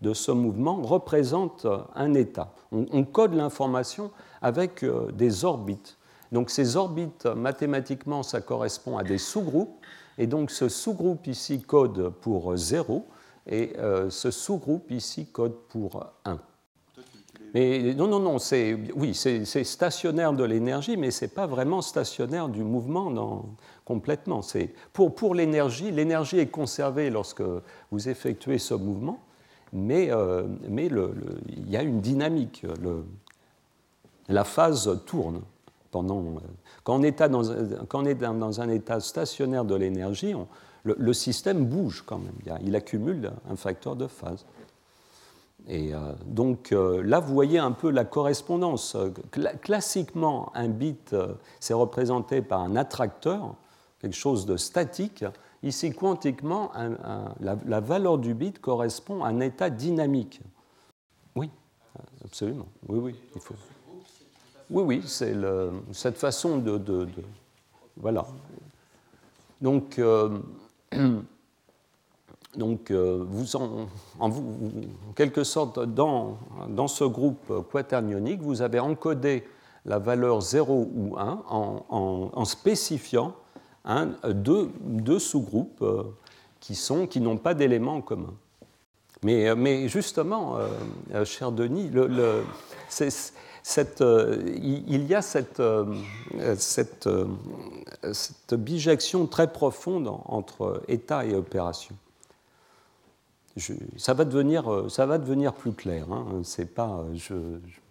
[0.00, 1.66] de ce mouvement représente
[1.96, 2.52] un état.
[2.70, 4.12] On, code l'information
[4.42, 5.96] avec euh, des orbites.
[6.30, 9.76] Donc ces orbites, mathématiquement, ça correspond à des sous-groupes.
[10.18, 13.06] Et donc ce sous-groupe ici code pour 0
[13.46, 16.38] et euh, ce sous-groupe ici code pour 1.
[17.54, 21.80] Mais non, non, non, c'est, oui, c'est, stationnaire de l'énergie, mais ce n'est pas vraiment
[21.80, 23.46] stationnaire du mouvement
[23.84, 24.42] complètement.
[24.42, 27.42] C'est, pour, pour l'énergie, l'énergie est conservée lorsque
[27.90, 29.20] vous effectuez ce mouvement,
[29.72, 30.90] mais, euh, mais
[31.48, 32.66] il y a une dynamique.
[34.28, 35.40] la phase tourne.
[35.92, 36.40] Pendant, euh,
[36.84, 37.42] quand, on est dans,
[37.88, 40.34] quand, on est dans, un état stationnaire de l'énergie,
[40.94, 42.58] le, système bouge quand même.
[42.64, 44.44] Il, accumule un facteur de phase.
[45.68, 48.96] Et euh, donc là, vous voyez un peu la correspondance.
[49.62, 51.14] Classiquement, un bit,
[51.60, 53.54] c'est représenté par un attracteur,
[54.00, 55.24] quelque chose de statique,
[55.66, 56.70] Ici, quantiquement,
[57.40, 60.40] la, valeur du bit correspond à un état dynamique.
[61.34, 61.50] Oui,
[62.24, 62.68] absolument.
[62.88, 63.54] Oui, oui, il faut.
[64.70, 65.34] Oui, oui, c'est
[65.92, 67.08] cette façon de,
[67.96, 68.26] voilà.
[69.60, 70.38] Donc, euh,
[72.56, 73.86] donc euh, vous en,
[74.18, 74.32] en,
[75.14, 76.38] quelque sorte, dans,
[76.68, 79.44] dans ce groupe quaternionique, vous avez encodé
[79.84, 81.84] la valeur 0 ou 1 en,
[82.32, 83.34] en spécifiant
[84.24, 86.02] deux, sous-groupes euh,
[86.60, 88.34] qui n'ont pas d'éléments en commun.
[89.22, 90.56] Mais, euh, mais justement,
[91.24, 92.42] cher Denis, le,
[93.68, 95.60] cette, il y a cette,
[96.56, 97.08] cette,
[98.12, 101.96] cette, bijection très profonde entre État et opération.
[103.96, 106.06] ça, va devenir, plus clair.
[106.12, 107.04] Hein, c'est pas,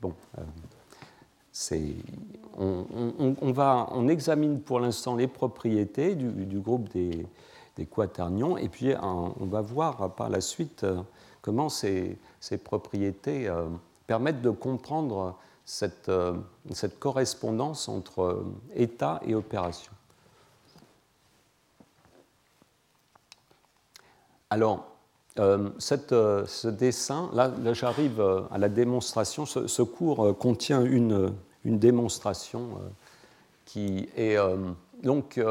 [0.01, 0.13] bon,
[2.57, 7.27] on, examine pour l'instant les propriétés du, groupe des,
[7.93, 11.01] quaternions et puis on va voir par la suite euh,
[11.41, 12.17] comment ces,
[12.63, 13.67] propriétés euh,
[14.07, 15.35] permettent de comprendre
[15.65, 16.33] cette, euh,
[16.71, 18.45] cette correspondance entre
[18.75, 19.91] état et opération.
[24.51, 24.87] Alors,
[25.35, 31.33] ce dessin, là, j'arrive à la démonstration, ce cours contient une,
[31.65, 32.89] démonstration euh,
[33.65, 34.55] qui est, euh,
[35.03, 35.41] donc,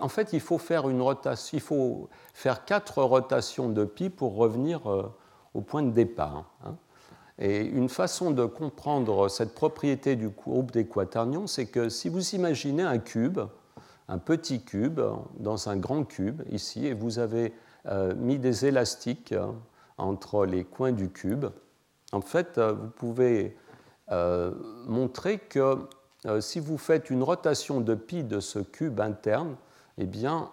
[0.00, 4.36] en fait, il faut faire une rotation, il faut faire quatre rotations de pi pour
[4.36, 4.82] revenir
[5.54, 6.44] au point de départ.
[6.64, 6.76] Hein.
[7.38, 12.34] Et une façon de comprendre cette propriété du groupe des quaternions, c'est que si vous
[12.34, 13.38] imaginez un cube,
[14.08, 15.00] un petit cube
[15.38, 17.52] dans un grand cube ici, et vous avez
[17.86, 19.46] euh, mis des élastiques euh,
[19.98, 21.46] entre les coins du cube,
[22.12, 23.56] en fait, euh, vous pouvez
[24.86, 25.76] montrer que
[26.40, 29.54] si vous faites une rotation de pi de ce cube interne,
[29.98, 30.50] eh bien,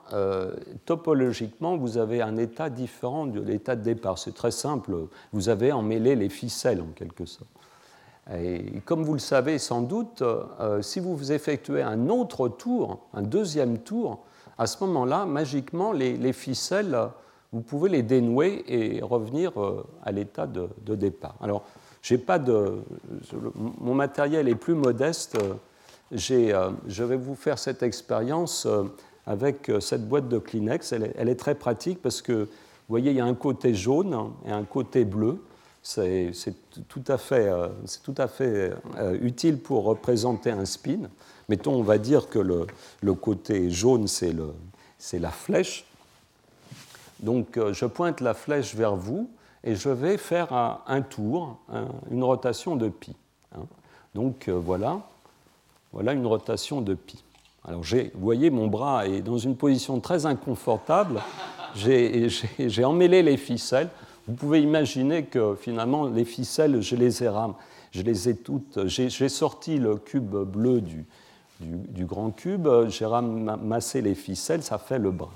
[0.86, 4.18] topologiquement, vous avez un état différent de l'état de départ.
[4.18, 7.48] C'est très simple, vous avez emmêlé les ficelles en quelque sorte.
[8.34, 13.22] Et comme vous le savez sans doute, euh, si vous effectuez un autre tour, un
[13.22, 14.24] deuxième tour,
[14.58, 16.98] à ce moment-là, magiquement, les, ficelles,
[17.52, 21.36] vous pouvez les dénouer et revenir euh, à l'état de, départ.
[21.40, 21.66] Alors,
[22.26, 22.80] pas de,
[23.56, 25.38] mon matériel est plus modeste.
[25.38, 28.68] Euh, je vais vous faire cette expérience
[29.26, 30.92] avec cette boîte de Kleenex.
[30.94, 32.48] elle est, très pratique parce que, vous
[32.90, 35.40] voyez, il y a un côté jaune et un côté bleu
[35.86, 36.34] c'est
[36.88, 37.70] tout à fait, euh,
[38.98, 41.10] euh, utile pour représenter un spin.
[41.48, 44.34] Mettons, on va dire que le, côté jaune, c'est
[45.20, 45.86] la flèche.
[47.20, 49.30] Donc, euh, je pointe la flèche vers vous
[49.64, 50.52] et je vais faire
[50.88, 51.60] un, tour,
[52.10, 53.16] une rotation de pi.
[53.56, 53.66] Hein.
[54.16, 55.02] Donc, voilà,
[55.94, 57.24] voilà une rotation de pi.
[57.68, 61.22] Alors, vous voyez, mon bras est dans une position très inconfortable.
[61.76, 63.90] J'ai emmêlé les ficelles.
[64.28, 67.32] Vous pouvez imaginer que finalement, les ficelles, je les ai,
[67.92, 68.88] je les toutes.
[68.88, 75.12] J'ai sorti le cube bleu du, grand cube, j'ai ramassé les ficelles, ça fait le
[75.12, 75.32] bras.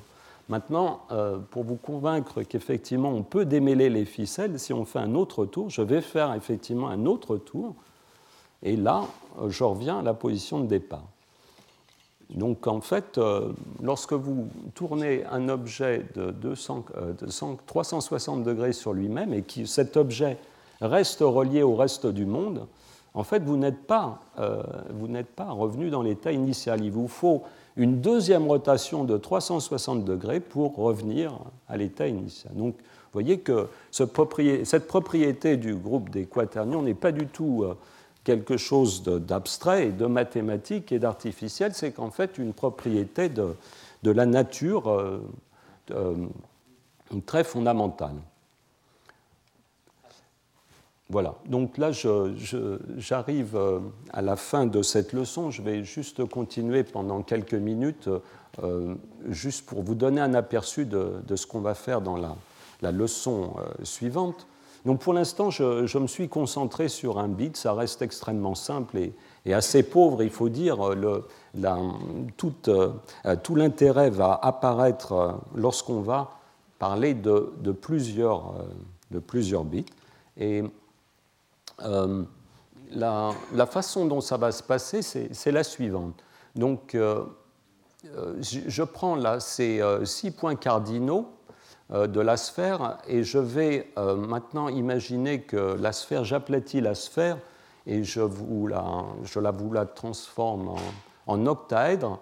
[0.49, 5.13] Maintenant, euh, pour vous convaincre qu'effectivement on peut démêler les ficelles, si on fait un
[5.13, 7.75] autre tour, je vais faire effectivement un autre tour,
[8.63, 9.03] et là,
[9.47, 11.05] je reviens à la position de départ.
[12.29, 16.33] Donc en fait, euh, lorsque vous tournez un objet de,
[17.65, 20.37] 360 euh, degrés sur lui-même et que cet objet
[20.79, 22.67] reste relié au reste du monde,
[23.15, 24.61] en fait, vous n'êtes pas, euh,
[25.35, 26.83] pas revenu dans l'état initial.
[26.83, 27.41] Il vous faut
[27.75, 31.33] une deuxième rotation de 360 degrés pour revenir
[31.67, 32.53] à l'état initial.
[32.53, 37.65] Donc, vous voyez que cette propriété du groupe des quaternions n'est pas du tout
[38.29, 43.55] quelque chose d'abstrait et de mathématique et d'artificiel, c'est qu'en fait une propriété de,
[44.03, 45.19] la nature euh,
[45.89, 46.13] euh,
[47.25, 48.13] très fondamentale.
[51.09, 53.79] Voilà, donc là j'arrive euh,
[54.13, 58.09] à la fin de cette leçon, je vais juste continuer pendant quelques minutes,
[59.27, 64.45] juste pour vous donner un aperçu de, ce qu'on va faire dans la leçon suivante.
[64.85, 69.13] Donc pour l'instant, je, me suis concentré sur un bit, ça reste extrêmement simple et,
[69.53, 70.77] assez pauvre, il faut dire.
[72.37, 72.91] Tout, euh,
[73.41, 76.37] tout l'intérêt va apparaître euh, lorsqu'on va
[76.77, 78.63] parler de, plusieurs, euh,
[79.11, 79.85] de plusieurs bits.
[80.37, 80.63] Et
[82.91, 83.33] la,
[83.69, 86.23] façon dont ça va se passer, c'est la suivante.
[86.55, 91.38] Donc, je, je prends là ces six points cardinaux euh,
[91.91, 97.37] de la sphère et je vais euh, maintenant imaginer que la sphère, j'aplatis la sphère
[97.87, 100.75] et je, vous la, je la, vous la transforme
[101.25, 102.19] en, octaèdre.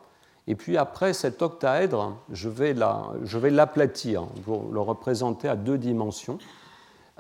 [0.48, 6.38] Et puis après cet octaèdre, je vais l'aplatir pour le représenter à deux dimensions.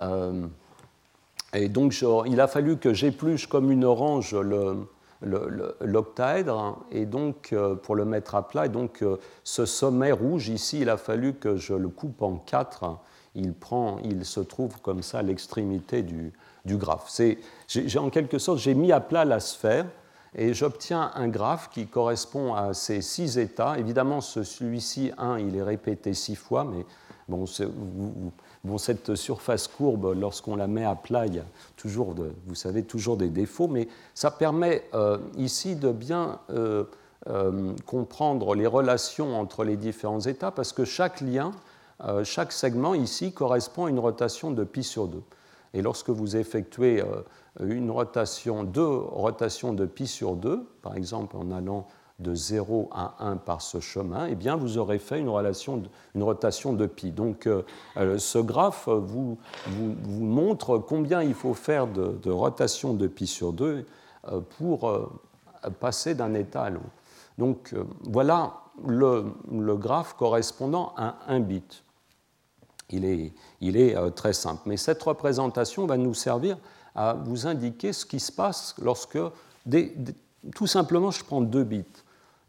[0.02, 0.48] Euh,
[1.54, 4.88] et donc il a fallu que j'épluche comme une orange le,
[5.22, 10.49] l'octaèdre, et donc euh, pour le mettre à plat, et donc euh, ce sommet rouge
[10.49, 12.99] ici, il a fallu que je le coupe en quatre.
[13.36, 16.34] Il, prend, il se trouve comme ça à l'extrémité du,
[16.65, 17.11] du graphe.
[17.68, 19.86] J'ai, en quelque sorte, j'ai mis à plat la sphère
[20.34, 23.78] et j'obtiens un graphe qui correspond à ces six états.
[23.78, 26.84] Évidemment, celui-ci, un, il est répété six fois, mais
[27.28, 28.32] bon, vous,
[28.78, 31.45] Cette surface courbe, lorsqu'on la met à plat, il y a
[31.76, 32.13] toujours,
[32.45, 36.84] vous savez, toujours des défauts, mais ça permet euh, ici de bien euh,
[37.30, 41.51] euh, comprendre les relations entre les différents états, parce que chaque lien,
[42.24, 45.22] chaque segment ici correspond à une rotation de pi sur 2.
[45.74, 47.03] Et lorsque vous effectuez
[47.59, 51.88] une rotation, deux rotations de pi sur 2, par exemple en allant
[52.20, 55.32] de 0 à 1 par ce chemin, eh bien, vous aurez fait une,
[56.15, 57.11] une rotation de pi.
[57.11, 57.61] Donc, euh,
[57.97, 59.38] euh, ce graphe vous,
[60.07, 63.86] montre combien il faut faire de, de rotation de pi sur 2
[64.32, 65.09] euh, pour
[65.80, 66.86] passer d'un état à l'autre.
[67.38, 69.26] Donc, voilà le,
[69.76, 71.84] graphe correspondant à 1 bit.
[72.89, 74.61] Il est, il est très simple.
[74.65, 76.57] Mais cette représentation va nous servir
[76.95, 79.20] à vous indiquer ce qui se passe lorsque,
[80.55, 81.86] tout simplement, je prends deux bits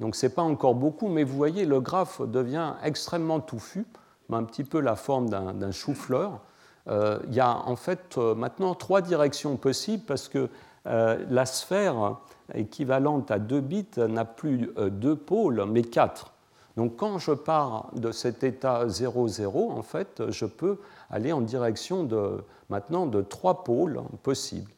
[0.01, 3.85] Donc ce n'est pas encore beaucoup, mais vous voyez, le graphe devient extrêmement touffu,
[4.33, 6.41] un petit peu la forme d'un chou-fleur.
[6.89, 10.49] Euh, il y a en fait euh, maintenant trois directions possibles parce que
[10.87, 12.17] euh, la sphère
[12.55, 16.33] équivalente à 2 bits n'a plus deux pôles, mais quatre.
[16.77, 20.79] Donc quand je pars de cet état 0, 0, en fait, je peux
[21.11, 24.71] aller en direction de, maintenant de trois pôles possibles.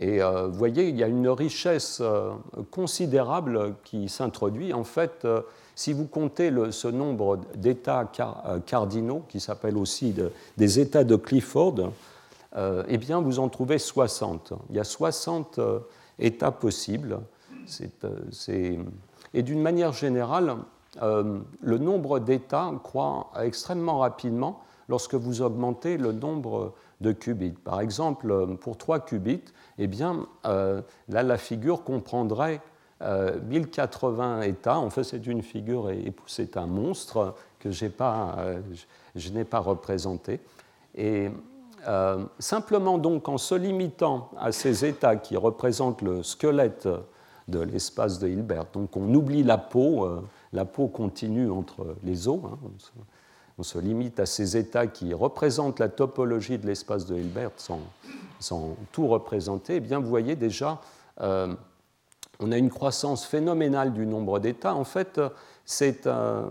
[0.00, 2.00] Et vous voyez, il y a une richesse
[2.70, 4.72] considérable qui s'introduit.
[4.72, 5.26] En fait,
[5.78, 10.12] si vous comptez ce nombre d'états euh, cardinaux, qui s'appellent aussi
[10.56, 11.92] des états de Clifford,
[12.56, 14.54] euh, eh bien, vous en trouvez 60.
[14.70, 15.78] Il y a 60 euh,
[16.18, 17.20] états possibles.
[19.34, 20.56] et d'une manière générale,
[21.00, 27.52] le nombre d'états croît extrêmement rapidement lorsque vous augmentez le nombre de qubits.
[27.64, 29.44] Par exemple, pour 3 qubits,
[29.78, 32.60] eh bien, là, la figure comprendrait
[33.00, 34.78] 1080 euh, États.
[34.78, 38.60] En fait, c'est une figure et c'est un monstre que euh,
[39.14, 40.40] je n'ai pas représenté.
[40.94, 41.30] Et
[41.86, 46.88] euh, simplement donc en se limitant à ces états qui représentent le squelette
[47.46, 50.06] de l'espace de Hilbert, donc on oublie la peau,
[50.52, 52.58] la peau continue entre les os, hein,
[53.58, 57.80] on, se, limite à ces états qui représentent la topologie de l'espace de Hilbert sans,
[58.92, 60.80] tout représenter, eh bien vous voyez déjà
[62.40, 64.74] on a une croissance phénoménale du nombre d'états.
[64.74, 65.20] En fait,
[65.64, 66.44] c'est euh,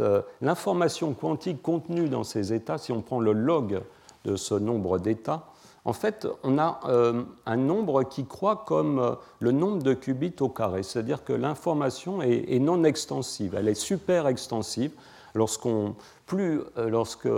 [0.00, 3.80] euh, l'information quantique contenue dans ces états, si on prend le log
[4.24, 5.46] de ce nombre d'états,
[5.86, 10.50] en fait, on a euh, un nombre qui croît comme le nombre de qubits au
[10.50, 14.92] carré, c'est-à-dire que l'information est, non extensive, elle est super extensive.
[15.34, 15.94] Lorsqu'on,
[16.30, 17.28] plus, lorsque,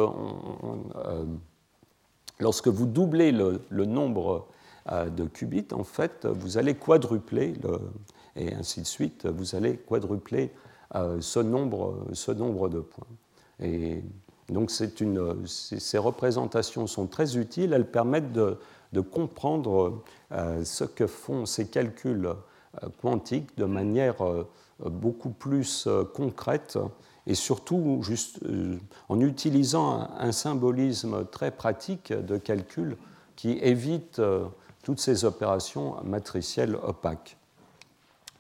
[2.38, 4.47] lorsque, vous doublez le, nombre
[4.90, 7.55] de qubits, en fait, vous allez quadrupler,
[8.36, 10.53] et ainsi de suite, vous allez quadrupler
[10.95, 13.07] euh, ce, nombre, ce nombre de points.
[13.61, 14.03] Et
[14.51, 18.59] donc ces représentations sont très utiles, elles permettent de,
[19.01, 24.16] comprendre euh, ce que font ces calculs euh, quantiques de manière
[24.84, 26.76] beaucoup plus concrète
[27.27, 28.41] et surtout juste,
[29.09, 32.97] en utilisant un, symbolisme très pratique de calcul
[33.37, 34.20] qui évite
[34.83, 37.37] toutes ces opérations matricielles opaques.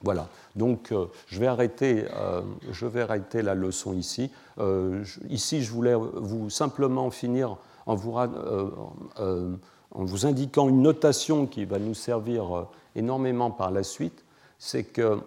[0.02, 4.30] Voilà, donc euh, je, vais arrêter, euh, je vais arrêter la leçon ici.
[4.58, 7.56] Euh, ici, je voulais vous simplement finir
[7.86, 12.66] en vous, en vous, indiquant une notation qui va nous servir
[12.96, 14.24] énormément par la suite.
[14.58, 15.18] C'est que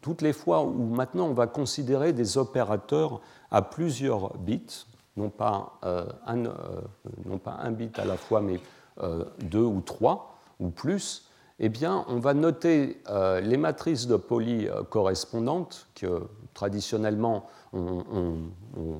[0.00, 3.20] toutes les fois où maintenant on va considérer des opérateurs
[3.50, 5.78] à plusieurs bits, non pas,
[6.26, 8.60] un, non pas un bit à la fois, mais
[9.02, 14.14] euh, deux ou trois ou plus, eh bien, on va noter euh, les matrices de
[14.14, 16.22] euh, correspondantes que
[16.54, 18.44] traditionnellement on,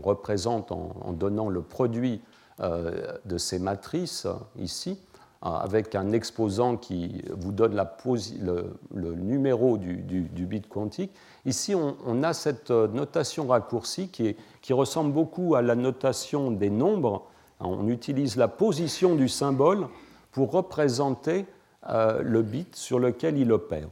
[0.02, 2.20] représente en, donnant le produit
[2.58, 4.26] de ces matrices
[4.58, 4.98] ici,
[5.44, 9.96] avec un exposant qui vous donne le, numéro du,
[10.46, 11.12] bit quantique.
[11.44, 17.26] Ici, on, a cette notation raccourcie qui, ressemble beaucoup à la notation des nombres,
[17.60, 19.86] on utilise la position du symbole
[20.32, 21.46] pour représenter
[21.88, 23.88] euh, le bit sur lequel il opère.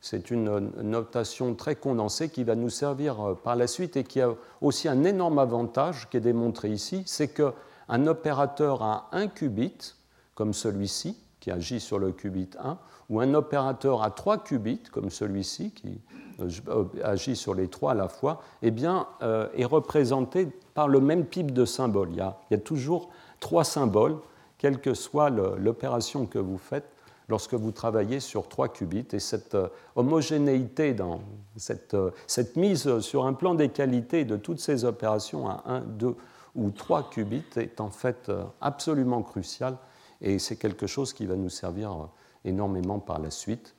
[0.00, 4.20] C'est une notation très condensée qui va nous servir euh, par la suite et qui
[4.20, 9.94] a aussi un énorme avantage qui est démontré ici, c'est qu'un opérateur à 1 qubit,
[10.36, 12.78] comme celui-ci, qui agit sur le qubit 1,
[13.10, 16.00] ou un opérateur à 3 qubits, comme celui-ci, qui
[16.40, 19.08] euh, agit sur les trois à la fois, eh bien,
[19.54, 22.10] est représenté par le même type de symbole.
[22.12, 23.10] Il y a, toujours
[23.40, 24.18] trois symboles,
[24.58, 26.96] quelle que soit l'opération que vous faites
[27.28, 29.06] lorsque vous travaillez sur trois qubits.
[29.12, 31.20] Et cette euh, homogénéité, dans
[31.56, 35.80] cette, euh, cette mise sur un plan des qualités de toutes ces opérations à 1,
[35.80, 36.14] 2
[36.54, 39.76] ou 3 qubits est en fait euh, absolument cruciale
[40.20, 42.08] et c'est quelque chose qui va nous servir
[42.44, 43.74] énormément par la suite.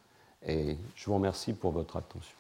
[0.46, 2.36] Et je vous remercie pour votre attention.